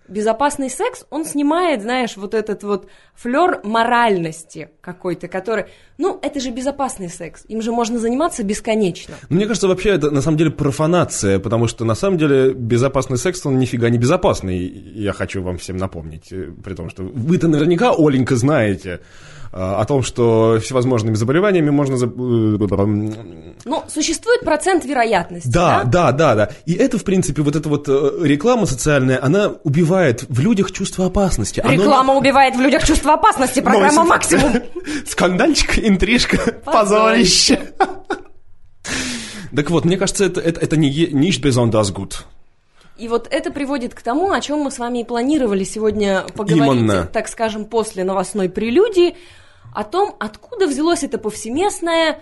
безопасный 0.08 0.70
секс, 0.70 1.04
он 1.10 1.24
снимает, 1.24 1.82
знаешь, 1.82 2.16
вот 2.16 2.34
этот 2.34 2.62
вот 2.62 2.88
флер 3.14 3.60
моральности 3.64 4.70
какой-то, 4.80 5.28
который, 5.28 5.66
ну, 5.98 6.18
это 6.22 6.40
же 6.40 6.50
безопасный 6.50 7.08
секс, 7.08 7.44
им 7.48 7.62
же 7.62 7.72
можно 7.72 7.98
заниматься 7.98 8.42
бесконечно. 8.42 9.14
Ну, 9.28 9.36
мне 9.36 9.46
кажется, 9.46 9.68
вообще 9.68 9.90
это 9.90 10.10
на 10.10 10.22
самом 10.22 10.38
деле 10.38 10.50
профанация, 10.50 11.38
потому 11.38 11.66
что 11.66 11.84
на 11.84 11.94
самом 11.94 12.18
деле 12.18 12.52
безопасный 12.52 13.18
секс, 13.18 13.44
он 13.46 13.58
нифига 13.58 13.88
не 13.90 13.98
безопасный, 13.98 14.58
я 14.66 15.12
хочу 15.12 15.42
вам 15.42 15.58
всем 15.58 15.76
напомнить, 15.76 16.32
э, 16.32 16.52
при 16.64 16.74
том, 16.74 16.88
что 16.90 17.02
вы-то 17.02 17.48
наверняка, 17.48 17.92
Оленька, 17.96 18.36
знаете, 18.36 19.00
о 19.52 19.84
том, 19.86 20.02
что 20.02 20.58
всевозможными 20.62 21.14
заболеваниями 21.14 21.70
можно... 21.70 21.96
Ну, 21.96 23.82
существует 23.88 24.40
процент 24.42 24.84
вероятности, 24.84 25.48
Да, 25.48 25.84
да? 25.84 26.12
да, 26.12 26.12
да, 26.12 26.34
да. 26.34 26.50
И 26.66 26.74
это, 26.74 26.98
в 26.98 27.04
принципе, 27.04 27.42
вот 27.42 27.56
эта 27.56 27.68
вот 27.68 27.88
э, 27.88 28.12
реклама 28.22 28.66
социальная, 28.66 29.22
она 29.24 29.54
убивает 29.64 30.24
в 30.28 30.40
людях 30.40 30.72
чувство 30.72 31.06
опасности. 31.06 31.60
Оно- 31.60 31.72
Реклама 31.72 32.14
убивает 32.14 32.56
в 32.56 32.60
людях 32.60 32.84
чувство 32.84 33.14
опасности, 33.14 33.60
программа 33.60 34.04
Носит. 34.04 34.08
«Максимум». 34.08 34.52
Скандальчик, 35.06 35.78
интрижка, 35.78 36.38
позорище. 36.64 37.72
Так 39.54 39.70
вот, 39.70 39.84
мне 39.86 39.96
кажется, 39.96 40.26
это, 40.26 40.40
это, 40.40 40.60
это 40.60 40.76
не 40.76 40.90
nicht 41.06 41.42
besonders 41.42 41.90
gut. 41.92 42.16
И 42.98 43.06
вот 43.06 43.28
это 43.30 43.52
приводит 43.52 43.94
к 43.94 44.02
тому, 44.02 44.32
о 44.32 44.40
чем 44.40 44.58
мы 44.60 44.70
с 44.72 44.78
вами 44.78 45.00
и 45.00 45.04
планировали 45.04 45.62
сегодня 45.62 46.26
поговорить, 46.34 46.82
Именно. 46.82 47.06
так 47.06 47.28
скажем, 47.28 47.64
после 47.64 48.02
новостной 48.02 48.48
прелюдии, 48.48 49.16
о 49.72 49.84
том, 49.84 50.16
откуда 50.18 50.66
взялось 50.66 51.04
это 51.04 51.18
повсеместное, 51.18 52.20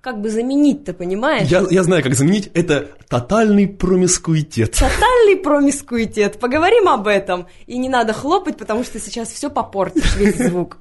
как 0.00 0.22
бы 0.22 0.30
заменить-то, 0.30 0.94
понимаешь? 0.94 1.48
Я, 1.48 1.66
я 1.68 1.82
знаю, 1.82 2.02
как 2.02 2.14
заменить. 2.14 2.50
Это 2.54 2.88
тотальный 3.08 3.68
промискуитет. 3.68 4.72
Тотальный 4.72 5.36
промискуитет. 5.36 6.38
Поговорим 6.38 6.88
об 6.88 7.08
этом. 7.08 7.46
И 7.66 7.76
не 7.76 7.90
надо 7.90 8.14
хлопать, 8.14 8.56
потому 8.56 8.84
что 8.84 8.98
сейчас 9.00 9.28
все 9.30 9.50
попортишь, 9.50 10.16
весь 10.16 10.36
звук. 10.36 10.78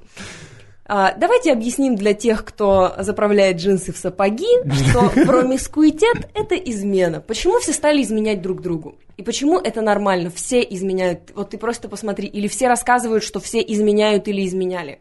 А, 0.89 1.13
давайте 1.17 1.51
объясним 1.51 1.95
для 1.95 2.13
тех, 2.13 2.45
кто 2.45 2.95
заправляет 2.99 3.57
джинсы 3.57 3.91
в 3.91 3.97
сапоги, 3.97 4.47
что 4.71 5.09
промискуитет– 5.09 6.29
это 6.33 6.55
измена. 6.55 7.19
Почему 7.19 7.59
все 7.59 7.73
стали 7.73 8.01
изменять 8.01 8.41
друг 8.41 8.61
другу? 8.61 8.95
И 9.17 9.23
почему 9.23 9.59
это 9.59 9.81
нормально? 9.81 10.29
Все 10.33 10.61
изменяют. 10.61 11.31
Вот 11.35 11.49
ты 11.49 11.57
просто 11.57 11.89
посмотри. 11.89 12.27
Или 12.27 12.47
все 12.47 12.67
рассказывают, 12.67 13.23
что 13.23 13.41
все 13.41 13.59
изменяют 13.59 14.27
или 14.29 14.45
изменяли. 14.45 14.99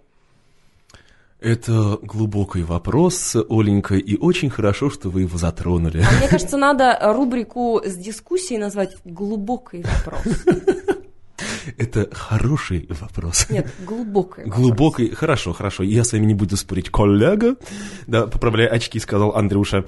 Это 1.39 1.99
глубокий 2.03 2.63
вопрос, 2.63 3.37
Оленька, 3.49 3.95
и 3.95 4.17
очень 4.17 4.51
хорошо, 4.51 4.91
что 4.91 5.11
вы 5.11 5.21
его 5.21 5.37
затронули. 5.37 6.03
А 6.03 6.19
мне 6.19 6.29
кажется, 6.29 6.57
надо 6.57 6.99
рубрику 7.03 7.81
с 7.85 7.95
дискуссией 7.95 8.59
назвать 8.59 8.97
«Глубокий 9.05 9.85
вопрос». 9.85 10.23
Это 11.79 12.09
хороший 12.13 12.87
вопрос. 12.89 13.47
Нет, 13.51 13.73
глубокий 13.85 14.43
вопрос. 14.43 14.57
Глубокий, 14.57 15.11
хорошо, 15.11 15.53
хорошо, 15.53 15.83
я 15.83 16.05
с 16.05 16.13
вами 16.13 16.27
не 16.27 16.35
буду 16.35 16.57
спорить, 16.57 16.91
коллега, 16.91 17.57
да, 18.07 18.27
поправляя 18.27 18.69
очки, 18.69 18.99
сказал 18.99 19.35
Андрюша. 19.35 19.85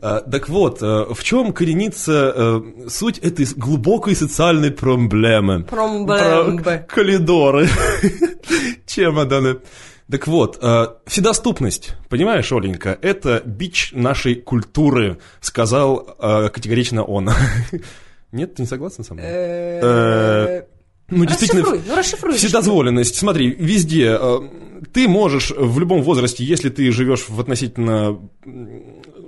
А, 0.00 0.20
так 0.20 0.48
вот, 0.48 0.78
а, 0.82 1.12
в 1.12 1.22
чем 1.22 1.52
коренится 1.52 2.32
а, 2.34 2.62
суть 2.88 3.18
этой 3.18 3.46
глубокой 3.56 4.14
социальной 4.14 4.70
проблемы? 4.70 5.64
Проблемы. 5.64 6.62
Про 6.62 6.78
Коридоры, 6.78 7.68
чемоданы. 8.86 9.58
Так 10.10 10.26
вот, 10.26 10.58
а, 10.60 10.98
вседоступность, 11.06 11.94
понимаешь, 12.10 12.52
Оленька, 12.52 12.98
это 13.00 13.42
бич 13.44 13.92
нашей 13.92 14.34
культуры, 14.34 15.18
сказал 15.40 16.16
а, 16.18 16.48
категорично 16.50 17.02
он. 17.02 17.30
Нет, 18.32 18.54
ты 18.54 18.62
не 18.62 18.68
согласна 18.68 19.04
со 19.04 19.14
мной? 19.14 20.64
Ну, 21.10 21.24
действительно, 21.26 21.62
Расшифруй, 21.62 21.82
ну 21.86 21.96
расшифруй. 21.96 22.34
Вседозволенность. 22.34 23.16
Смотри, 23.16 23.50
везде. 23.50 24.16
э, 24.18 24.38
Ты 24.92 25.06
можешь 25.08 25.50
в 25.56 25.78
любом 25.78 26.02
возрасте, 26.02 26.44
если 26.44 26.70
ты 26.70 26.90
живешь 26.90 27.28
в 27.28 27.38
относительно 27.40 28.18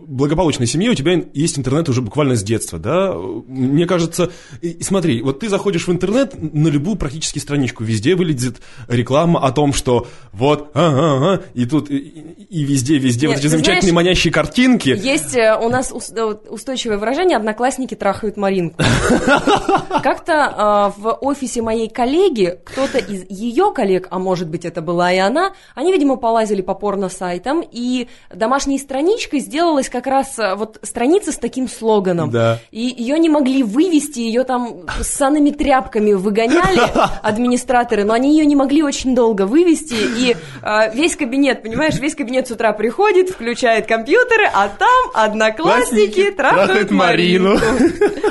благополучной 0.06 0.66
семье, 0.66 0.90
у 0.90 0.94
тебя 0.94 1.20
есть 1.34 1.58
интернет 1.58 1.88
уже 1.88 2.02
буквально 2.02 2.36
с 2.36 2.42
детства, 2.42 2.78
да? 2.78 3.14
Мне 3.14 3.86
кажется, 3.86 4.30
и- 4.60 4.82
смотри, 4.82 5.22
вот 5.22 5.40
ты 5.40 5.48
заходишь 5.48 5.86
в 5.86 5.92
интернет 5.92 6.34
на 6.36 6.68
любую 6.68 6.96
практически 6.96 7.38
страничку, 7.38 7.84
везде 7.84 8.14
вылезет 8.14 8.56
реклама 8.88 9.40
о 9.40 9.52
том, 9.52 9.72
что 9.72 10.06
вот, 10.32 10.70
ага, 10.74 11.16
ага, 11.16 11.42
и 11.54 11.66
тут, 11.66 11.90
и, 11.90 11.96
и- 11.96 12.64
везде, 12.64 12.98
везде 12.98 13.26
Нет, 13.26 13.36
вот 13.36 13.44
эти 13.44 13.50
замечательные 13.50 13.92
знаешь, 13.92 14.06
манящие 14.06 14.32
картинки. 14.32 14.88
Есть 14.90 15.36
э, 15.36 15.58
у 15.60 15.68
нас 15.68 15.92
э, 15.92 16.22
устойчивое 16.48 16.98
выражение 16.98 17.36
«одноклассники 17.36 17.94
трахают 17.94 18.36
Маринку». 18.36 18.82
Как-то 20.02 20.92
э, 20.96 21.00
в 21.00 21.18
офисе 21.20 21.62
моей 21.62 21.88
коллеги, 21.88 22.58
кто-то 22.64 22.98
из 22.98 23.24
ее 23.28 23.72
коллег, 23.72 24.08
а 24.10 24.18
может 24.18 24.48
быть 24.48 24.64
это 24.64 24.82
была 24.82 25.12
и 25.12 25.18
она, 25.18 25.52
они, 25.74 25.92
видимо, 25.92 26.16
полазили 26.16 26.62
по 26.62 26.74
порно-сайтам, 26.74 27.62
и 27.68 28.08
домашней 28.34 28.78
страничкой 28.78 29.40
сделалась 29.40 29.88
как 29.96 30.06
раз 30.06 30.38
э, 30.38 30.54
вот 30.56 30.78
страница 30.82 31.32
с 31.32 31.38
таким 31.38 31.68
слоганом. 31.68 32.30
Да. 32.30 32.58
И 32.70 32.82
ее 32.82 33.18
не 33.18 33.30
могли 33.30 33.62
вывести, 33.62 34.20
ее 34.20 34.44
там 34.44 34.82
с 35.00 35.08
санными 35.08 35.50
тряпками 35.50 36.12
выгоняли 36.12 36.82
администраторы, 37.22 38.04
но 38.04 38.12
они 38.12 38.36
ее 38.36 38.44
не 38.44 38.56
могли 38.56 38.82
очень 38.82 39.14
долго 39.14 39.46
вывести, 39.46 39.94
и 39.94 40.36
э, 40.62 40.94
весь 40.94 41.16
кабинет, 41.16 41.62
понимаешь, 41.62 41.98
весь 41.98 42.14
кабинет 42.14 42.46
с 42.46 42.50
утра 42.50 42.72
приходит, 42.74 43.30
включает 43.30 43.86
компьютеры, 43.86 44.44
а 44.52 44.68
там 44.68 45.10
одноклассники 45.14 45.86
Классники 45.86 46.30
трахают 46.30 46.90
Марину. 46.90 47.56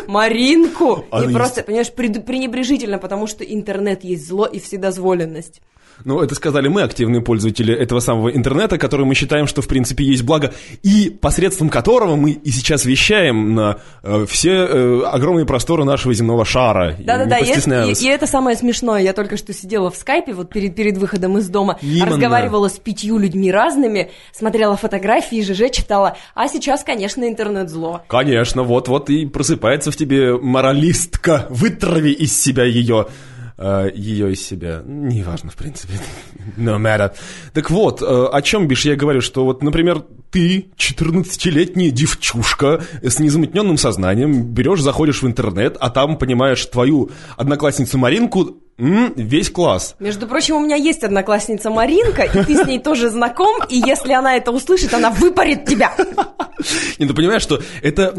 Маринку. 0.07 1.05
Оно 1.09 1.29
И 1.29 1.33
просто, 1.33 1.63
понимаешь, 1.63 1.91
пренебрежительно, 1.91 2.99
потому 2.99 3.25
что 3.25 3.43
интернет 3.43 4.03
есть 4.03 4.27
зло 4.27 4.45
и 4.45 4.59
вседозволенность. 4.59 5.61
Ну, 6.03 6.21
это 6.21 6.35
сказали 6.35 6.67
мы, 6.67 6.81
активные 6.81 7.21
пользователи 7.21 7.73
этого 7.73 7.99
самого 7.99 8.29
интернета, 8.29 8.77
который 8.77 9.05
мы 9.05 9.15
считаем, 9.15 9.47
что 9.47 9.61
в 9.61 9.67
принципе 9.67 10.03
есть 10.03 10.23
благо, 10.23 10.53
и 10.83 11.09
посредством 11.09 11.69
которого 11.69 12.15
мы 12.15 12.31
и 12.31 12.49
сейчас 12.51 12.85
вещаем 12.85 13.55
на 13.55 13.77
э, 14.03 14.25
все 14.27 14.51
э, 14.51 15.01
огромные 15.05 15.45
просторы 15.45 15.85
нашего 15.85 16.13
земного 16.13 16.43
шара. 16.45 16.95
Да-да-да, 16.99 17.37
и, 17.39 17.45
и- 17.45 18.05
и 18.05 18.07
это 18.09 18.27
самое 18.27 18.57
смешное. 18.57 19.01
Я 19.01 19.13
только 19.13 19.37
что 19.37 19.53
сидела 19.53 19.89
в 19.89 19.95
скайпе 19.95 20.33
вот 20.33 20.49
перед, 20.49 20.75
перед 20.75 20.97
выходом 20.97 21.37
из 21.37 21.47
дома, 21.49 21.77
Именно. 21.81 22.07
разговаривала 22.07 22.67
с 22.67 22.73
пятью 22.79 23.17
людьми 23.17 23.51
разными, 23.51 24.11
смотрела 24.33 24.75
фотографии, 24.77 25.41
ЖЖ 25.41 25.71
читала. 25.71 26.17
А 26.33 26.47
сейчас, 26.47 26.83
конечно, 26.83 27.27
интернет 27.27 27.69
зло. 27.69 28.01
Конечно, 28.07 28.63
вот-вот 28.63 29.09
и 29.09 29.25
просыпается 29.25 29.91
в 29.91 29.95
тебе 29.95 30.37
моралистка. 30.37 31.45
Вытрави 31.49 32.11
из 32.11 32.37
себя 32.37 32.63
ее. 32.65 33.07
Э, 33.57 33.89
ее 33.93 34.33
из 34.33 34.45
себя. 34.45 34.81
Неважно, 34.85 35.51
в 35.51 35.55
принципе. 35.55 35.93
No 36.57 36.77
matter. 36.77 37.11
Так 37.53 37.71
вот, 37.71 38.01
э, 38.01 38.05
о 38.05 38.41
чем, 38.41 38.67
Биш, 38.67 38.85
я 38.85 38.95
говорю, 38.95 39.21
что 39.21 39.45
вот, 39.45 39.63
например, 39.63 40.03
ты, 40.29 40.71
14-летняя 40.77 41.91
девчушка 41.91 42.83
с 43.01 43.19
незамутненным 43.19 43.77
сознанием, 43.77 44.43
берешь, 44.43 44.81
заходишь 44.81 45.21
в 45.21 45.27
интернет, 45.27 45.77
а 45.79 45.89
там, 45.89 46.17
понимаешь, 46.17 46.65
твою 46.65 47.09
одноклассницу 47.37 47.97
Маринку, 47.97 48.57
м, 48.77 49.13
весь 49.15 49.49
класс. 49.49 49.95
Между 49.99 50.27
прочим, 50.27 50.55
у 50.55 50.59
меня 50.59 50.75
есть 50.75 51.03
одноклассница 51.03 51.69
Маринка, 51.69 52.23
и 52.23 52.43
ты 52.43 52.55
с 52.63 52.67
ней 52.67 52.79
тоже 52.79 53.09
знаком, 53.09 53.61
и 53.69 53.77
если 53.77 54.13
она 54.13 54.35
это 54.35 54.51
услышит, 54.51 54.93
она 54.93 55.09
выпарит 55.11 55.65
тебя. 55.65 55.93
Не, 56.99 57.07
ты 57.07 57.13
понимаешь, 57.13 57.41
что 57.41 57.61
это 57.81 58.13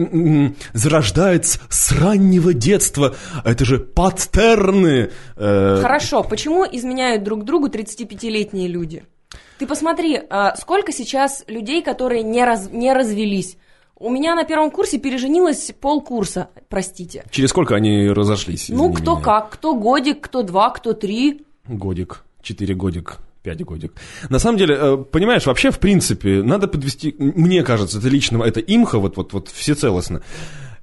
зарождается 0.72 1.60
с 1.68 1.92
раннего 1.92 2.52
детства. 2.52 3.14
А 3.44 3.50
Это 3.50 3.64
же 3.64 3.78
паттерны. 3.78 5.10
э, 5.36 5.78
Хорошо, 5.82 6.22
почему 6.22 6.64
изменяют 6.70 7.22
друг 7.22 7.44
другу 7.44 7.68
35-летние 7.68 8.68
люди? 8.68 9.04
Ты 9.58 9.66
посмотри, 9.66 10.20
а, 10.28 10.54
сколько 10.56 10.92
сейчас 10.92 11.42
людей, 11.46 11.82
которые 11.82 12.22
не, 12.22 12.44
раз- 12.44 12.70
не 12.70 12.92
развелись. 12.92 13.56
У 13.98 14.10
меня 14.10 14.34
на 14.34 14.44
первом 14.44 14.70
курсе 14.70 14.98
переженилось 14.98 15.72
полкурса, 15.80 16.50
простите. 16.68 17.24
Через 17.30 17.48
сколько 17.50 17.74
они 17.74 18.08
разошлись? 18.10 18.68
Ну, 18.68 18.92
кто 18.92 19.14
меня? 19.14 19.24
как, 19.24 19.50
кто 19.50 19.74
годик, 19.74 20.20
кто 20.20 20.42
два, 20.42 20.68
кто 20.68 20.92
три. 20.92 21.46
Годик, 21.66 22.22
четыре 22.42 22.74
годик, 22.74 23.16
пять 23.42 23.64
годик. 23.64 23.94
На 24.28 24.38
самом 24.38 24.58
деле, 24.58 24.76
э, 24.78 24.96
понимаешь, 24.98 25.46
вообще, 25.46 25.70
в 25.70 25.78
принципе, 25.78 26.42
надо 26.42 26.68
подвести, 26.68 27.14
мне 27.18 27.62
кажется, 27.62 27.98
это 27.98 28.08
лично, 28.10 28.42
это 28.42 28.60
имха, 28.60 28.98
вот, 28.98 29.16
вот, 29.16 29.32
вот 29.32 29.48
всецелостно. 29.48 30.20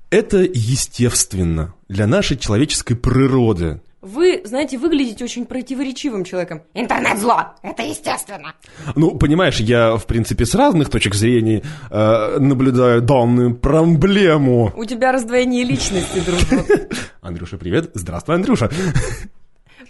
Это 0.09 0.39
естественно 0.39 1.75
для 1.89 2.07
нашей 2.07 2.35
человеческой 2.35 2.95
природы. 2.95 3.79
Вы, 4.03 4.41
знаете, 4.43 4.77
выглядите 4.77 5.23
очень 5.23 5.45
противоречивым 5.45 6.25
человеком. 6.25 6.63
Интернет 6.73 7.19
зло, 7.19 7.55
это 7.61 7.83
естественно. 7.83 8.53
Ну, 8.95 9.17
понимаешь, 9.17 9.61
я, 9.61 9.95
в 9.95 10.05
принципе, 10.05 10.45
с 10.45 10.53
разных 10.55 10.89
точек 10.89 11.15
зрения 11.15 11.63
э, 11.89 12.37
наблюдаю 12.37 13.01
данную 13.01 13.55
проблему. 13.55 14.73
У 14.75 14.83
тебя 14.83 15.13
раздвоение 15.13 15.63
личности, 15.63 16.19
дружок. 16.19 16.67
Андрюша, 17.21 17.57
привет. 17.57 17.91
Здравствуй, 17.93 18.35
Андрюша. 18.35 18.69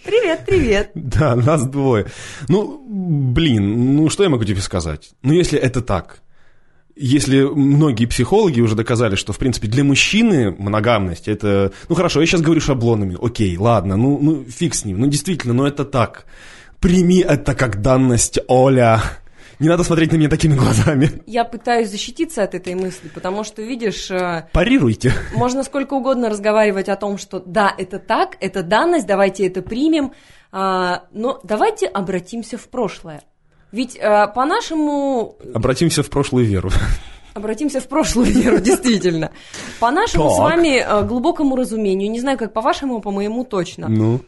Привет, 0.04 0.40
привет. 0.46 0.90
Да, 0.94 1.34
нас 1.34 1.66
двое. 1.66 2.06
Ну, 2.48 2.84
блин, 2.88 3.96
ну 3.96 4.10
что 4.10 4.22
я 4.22 4.28
могу 4.28 4.44
тебе 4.44 4.60
сказать? 4.60 5.10
Ну, 5.22 5.32
если 5.32 5.58
это 5.58 5.80
так, 5.80 6.20
если 6.96 7.42
многие 7.42 8.06
психологи 8.06 8.60
уже 8.60 8.76
доказали, 8.76 9.16
что, 9.16 9.32
в 9.32 9.38
принципе, 9.38 9.68
для 9.68 9.84
мужчины 9.84 10.54
моногамность 10.56 11.28
это... 11.28 11.72
Ну, 11.88 11.94
хорошо, 11.94 12.20
я 12.20 12.26
сейчас 12.26 12.40
говорю 12.40 12.60
шаблонами. 12.60 13.16
Окей, 13.20 13.56
ладно, 13.56 13.96
ну, 13.96 14.18
ну 14.20 14.44
фиг 14.44 14.74
с 14.74 14.84
ним. 14.84 15.00
Ну, 15.00 15.06
действительно, 15.06 15.54
ну 15.54 15.66
это 15.66 15.84
так. 15.84 16.26
Прими 16.80 17.20
это 17.20 17.54
как 17.54 17.82
данность, 17.82 18.38
Оля. 18.46 19.02
Не 19.58 19.68
надо 19.68 19.84
смотреть 19.84 20.12
на 20.12 20.16
меня 20.16 20.28
такими 20.28 20.54
глазами. 20.54 21.22
Я 21.26 21.44
пытаюсь 21.44 21.88
защититься 21.88 22.42
от 22.42 22.54
этой 22.54 22.74
мысли, 22.74 23.08
потому 23.08 23.44
что, 23.44 23.62
видишь, 23.62 24.10
э, 24.10 24.48
Парируйте. 24.52 25.12
можно 25.34 25.62
сколько 25.62 25.94
угодно 25.94 26.28
разговаривать 26.28 26.88
о 26.88 26.96
том, 26.96 27.18
что 27.18 27.40
да, 27.40 27.72
это 27.76 27.98
так, 27.98 28.36
это 28.40 28.62
данность, 28.62 29.06
давайте 29.06 29.46
это 29.46 29.62
примем, 29.62 30.12
а, 30.50 31.04
но 31.12 31.40
давайте 31.44 31.86
обратимся 31.86 32.58
в 32.58 32.68
прошлое. 32.68 33.22
Ведь 33.74 33.96
э, 33.96 34.28
по-нашему... 34.32 35.34
Обратимся 35.52 36.04
в 36.04 36.08
прошлую 36.08 36.46
веру. 36.46 36.70
Обратимся 37.34 37.80
в 37.80 37.88
прошлую 37.88 38.28
веру, 38.28 38.60
действительно. 38.60 39.32
По 39.80 39.90
нашему 39.90 40.28
Так. 40.28 40.36
с 40.36 40.38
вами 40.38 40.76
э, 40.78 41.02
глубокому 41.02 41.56
разумению, 41.56 42.08
не 42.08 42.20
знаю, 42.20 42.38
как 42.38 42.52
по 42.52 42.60
вашему, 42.60 42.98
а 42.98 43.00
по 43.00 43.10
моему 43.10 43.44
точно. 43.44 43.88
Ну, 43.88 44.20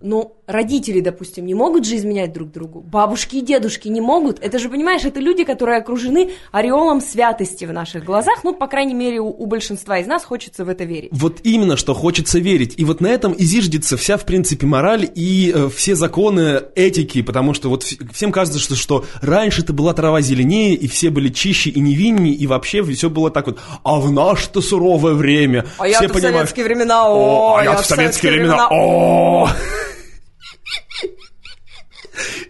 Ну, 0.00 0.32
родители, 0.48 1.00
допустим, 1.00 1.46
не 1.46 1.54
могут 1.54 1.84
же 1.86 1.96
изменять 1.96 2.32
друг 2.32 2.50
другу. 2.50 2.80
Бабушки 2.80 3.36
и 3.36 3.40
дедушки 3.42 3.86
не 3.88 4.00
могут. 4.00 4.40
Это 4.40 4.58
же, 4.58 4.68
понимаешь, 4.68 5.04
это 5.04 5.20
люди, 5.20 5.44
которые 5.44 5.78
окружены 5.78 6.30
ореолом 6.50 7.00
святости 7.00 7.66
в 7.66 7.72
наших 7.72 8.02
глазах. 8.04 8.42
Ну, 8.42 8.54
по 8.54 8.66
крайней 8.66 8.94
мере, 8.94 9.20
у, 9.20 9.28
у 9.28 9.46
большинства 9.46 9.98
из 9.98 10.06
нас 10.06 10.24
хочется 10.24 10.64
в 10.64 10.68
это 10.68 10.84
верить. 10.84 11.10
вот 11.12 11.40
именно, 11.44 11.76
что 11.76 11.94
хочется 11.94 12.38
верить. 12.38 12.74
И 12.78 12.84
вот 12.84 13.00
на 13.00 13.08
этом 13.08 13.32
и 13.32 13.44
зиждется 13.44 13.96
вся, 13.96 14.16
в 14.16 14.24
принципе, 14.24 14.66
мораль 14.66 15.08
и 15.14 15.52
э, 15.54 15.68
все 15.68 15.94
законы 15.94 16.62
этики, 16.74 17.20
потому 17.22 17.52
что 17.52 17.68
вот 17.68 17.84
вс- 17.84 18.12
всем 18.12 18.32
кажется, 18.32 18.58
что, 18.58 18.74
что 18.74 19.04
раньше 19.20 19.60
это 19.62 19.74
была 19.74 19.92
трава 19.92 20.22
зеленее, 20.22 20.74
и 20.74 20.88
все 20.88 21.10
были 21.10 21.28
чище 21.28 21.68
и 21.70 21.78
невиннее, 21.80 22.34
и 22.34 22.46
вообще 22.46 22.82
все 22.82 23.10
было 23.10 23.30
так 23.30 23.46
вот. 23.48 23.58
А 23.84 24.00
в 24.00 24.10
наше-то 24.10 24.62
суровое 24.62 25.12
время 25.12 25.66
А 25.76 25.86
я-то 25.86 26.08
в 26.14 26.18
советские 26.18 26.64
времена, 26.64 27.06
О, 27.06 27.54
о, 27.54 27.56
а 27.58 27.64
я 27.64 27.76
в 27.76 27.84
советские 27.84 28.32
времена, 28.32 28.68
о 28.70 29.48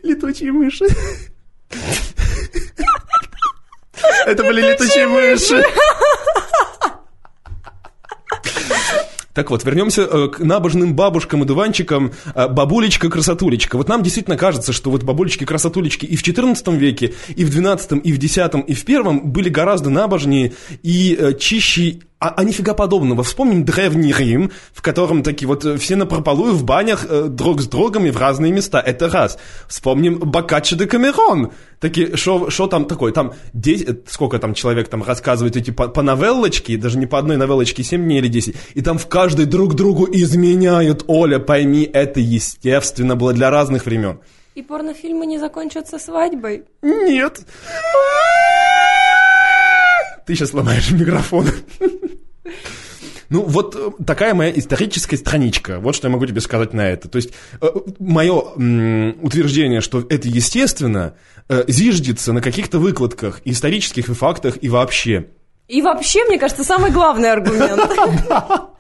Летучие 0.03 0.53
мыши. 0.53 0.87
Это 4.27 4.43
были 4.45 4.61
летучие 4.63 5.07
мыши. 5.07 5.65
Так 9.39 9.51
вот, 9.51 9.65
вернемся 9.65 10.03
э, 10.03 10.29
к 10.31 10.41
набожным 10.41 10.97
бабушкам 10.97 11.45
и 11.45 11.47
дуванчикам. 11.47 12.11
Э, 12.35 12.49
Бабулечка-красотулечка. 12.49 13.77
Вот 13.77 13.89
нам 13.89 14.03
действительно 14.03 14.37
кажется, 14.37 14.73
что 14.73 14.91
вот 14.91 15.05
бабулечки-красотулечки 15.05 16.05
и 16.07 16.17
в 16.17 16.25
XIV 16.25 16.77
веке, 16.77 17.15
и 17.37 17.45
в 17.45 17.57
XII, 17.57 18.01
и 18.01 18.13
в 18.13 18.17
X, 18.17 18.39
и 18.67 18.75
в 18.75 18.85
первом 18.85 19.31
были 19.31 19.49
гораздо 19.49 19.91
набожнее 19.91 20.55
и 20.83 21.17
э, 21.17 21.35
чище, 21.35 22.01
а, 22.21 22.35
а 22.37 22.45
нифига 22.45 22.75
подобного. 22.75 23.23
Вспомним 23.23 23.65
древний 23.65 24.13
Рим, 24.13 24.51
в 24.73 24.83
котором 24.83 25.23
такие 25.23 25.47
вот 25.47 25.65
э, 25.65 25.77
все 25.77 25.95
напропалую 25.95 26.53
в 26.53 26.65
банях 26.65 27.07
э, 27.09 27.29
друг 27.29 27.61
с 27.61 27.69
другом 27.69 28.07
и 28.07 28.11
в 28.11 28.17
разные 28.17 28.53
места. 28.53 28.81
Это 28.81 29.09
раз. 29.09 29.39
Вспомним 29.69 30.19
Боккаччо 30.19 30.77
де 30.77 30.87
Камерон. 30.87 31.53
Такие, 31.79 32.17
что 32.17 32.67
там 32.67 32.87
такое? 32.87 33.13
Там 33.13 33.35
10, 33.53 33.89
э, 33.89 33.97
сколько 34.09 34.41
там 34.41 34.55
человек 34.55 34.89
там 34.89 35.05
рассказывает 35.05 35.57
эти 35.57 35.71
по, 35.71 35.87
по 35.89 36.03
новеллочке, 36.03 36.77
даже 36.77 36.99
не 36.99 37.07
по 37.07 37.19
одной 37.19 37.37
новеллочке, 37.37 37.85
7 37.85 38.03
дней 38.03 38.19
или 38.19 38.29
10. 38.29 38.57
И 38.75 38.83
там 38.83 38.99
в 38.99 39.07
каждой 39.07 39.47
друг 39.47 39.75
другу 39.75 40.09
изменяют. 40.11 41.05
Оля, 41.07 41.39
пойми, 41.39 41.89
это 41.93 42.19
естественно 42.19 43.15
было 43.15 43.33
для 43.33 43.51
разных 43.51 43.87
времен. 43.87 44.19
И 44.57 44.63
порнофильмы 44.63 45.25
не 45.25 45.39
закончатся 45.39 46.01
свадьбой. 46.01 46.65
Нет. 46.83 47.43
Ты 50.29 50.35
сейчас 50.35 50.51
сломаешь 50.51 50.91
микрофон. 50.91 51.47
Ну, 53.31 53.43
вот 53.45 53.75
э, 53.77 54.05
такая 54.05 54.35
моя 54.35 54.51
историческая 54.55 55.17
страничка. 55.17 55.81
Вот 55.81 55.95
что 55.95 56.09
я 56.09 56.13
могу 56.13 56.27
тебе 56.27 56.43
сказать 56.43 56.75
на 56.75 56.87
это. 56.87 57.09
То 57.09 57.17
есть, 57.17 57.31
мое 57.99 58.35
утверждение, 58.35 59.81
что 59.81 60.01
это 60.01 60.29
естественно, 60.29 61.15
э, 61.49 61.65
зиждется 61.67 62.35
на 62.35 62.43
каких-то 62.43 62.79
выкладках, 62.79 63.41
исторических 63.47 64.11
и 64.11 64.13
фактах, 64.13 64.59
и 64.61 64.69
вообще. 64.69 65.29
И 65.67 65.81
вообще, 65.81 66.25
мне 66.25 66.39
кажется, 66.39 66.63
самый 66.63 66.91
главный 66.91 67.33
аргумент. 67.33 67.81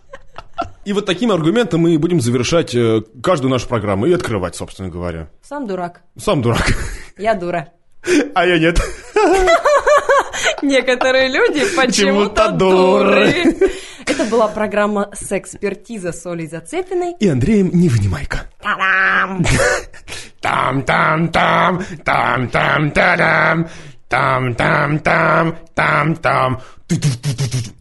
И 0.84 0.92
вот 0.92 1.06
таким 1.06 1.30
аргументом 1.30 1.82
мы 1.82 1.98
будем 1.98 2.20
завершать 2.20 2.74
э, 2.74 3.02
каждую 3.22 3.50
нашу 3.50 3.68
программу 3.68 4.06
и 4.06 4.12
открывать, 4.12 4.54
собственно 4.56 4.90
говоря. 4.90 5.30
Сам 5.42 5.66
дурак. 5.66 6.02
Сам 6.18 6.42
дурак. 6.42 6.74
Я 7.16 7.34
дура. 7.34 7.68
А 8.34 8.46
я 8.46 8.58
нет. 8.58 8.80
Некоторые 10.62 11.28
люди 11.28 11.64
Почему-то 11.76 12.50
дуры. 12.52 13.56
Это 14.06 14.24
была 14.24 14.48
программа 14.48 15.10
«Сэкспертиза» 15.14 16.12
с 16.12 16.26
Олей 16.26 16.48
Зацепиной. 16.48 17.14
И 17.20 17.28
Андреем 17.28 17.70
Невнимайко. 17.72 18.48
Та-дам! 18.62 19.44
Там-там-там, 20.40 21.84
там-там-та-дам, 22.04 23.68
там-там-там, 24.08 25.56
там-там. 25.74 26.60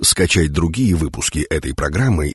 Скачать 0.02 0.52
другие 0.52 0.96
выпуски 0.96 1.40
этой 1.50 1.74
программы 1.74 2.34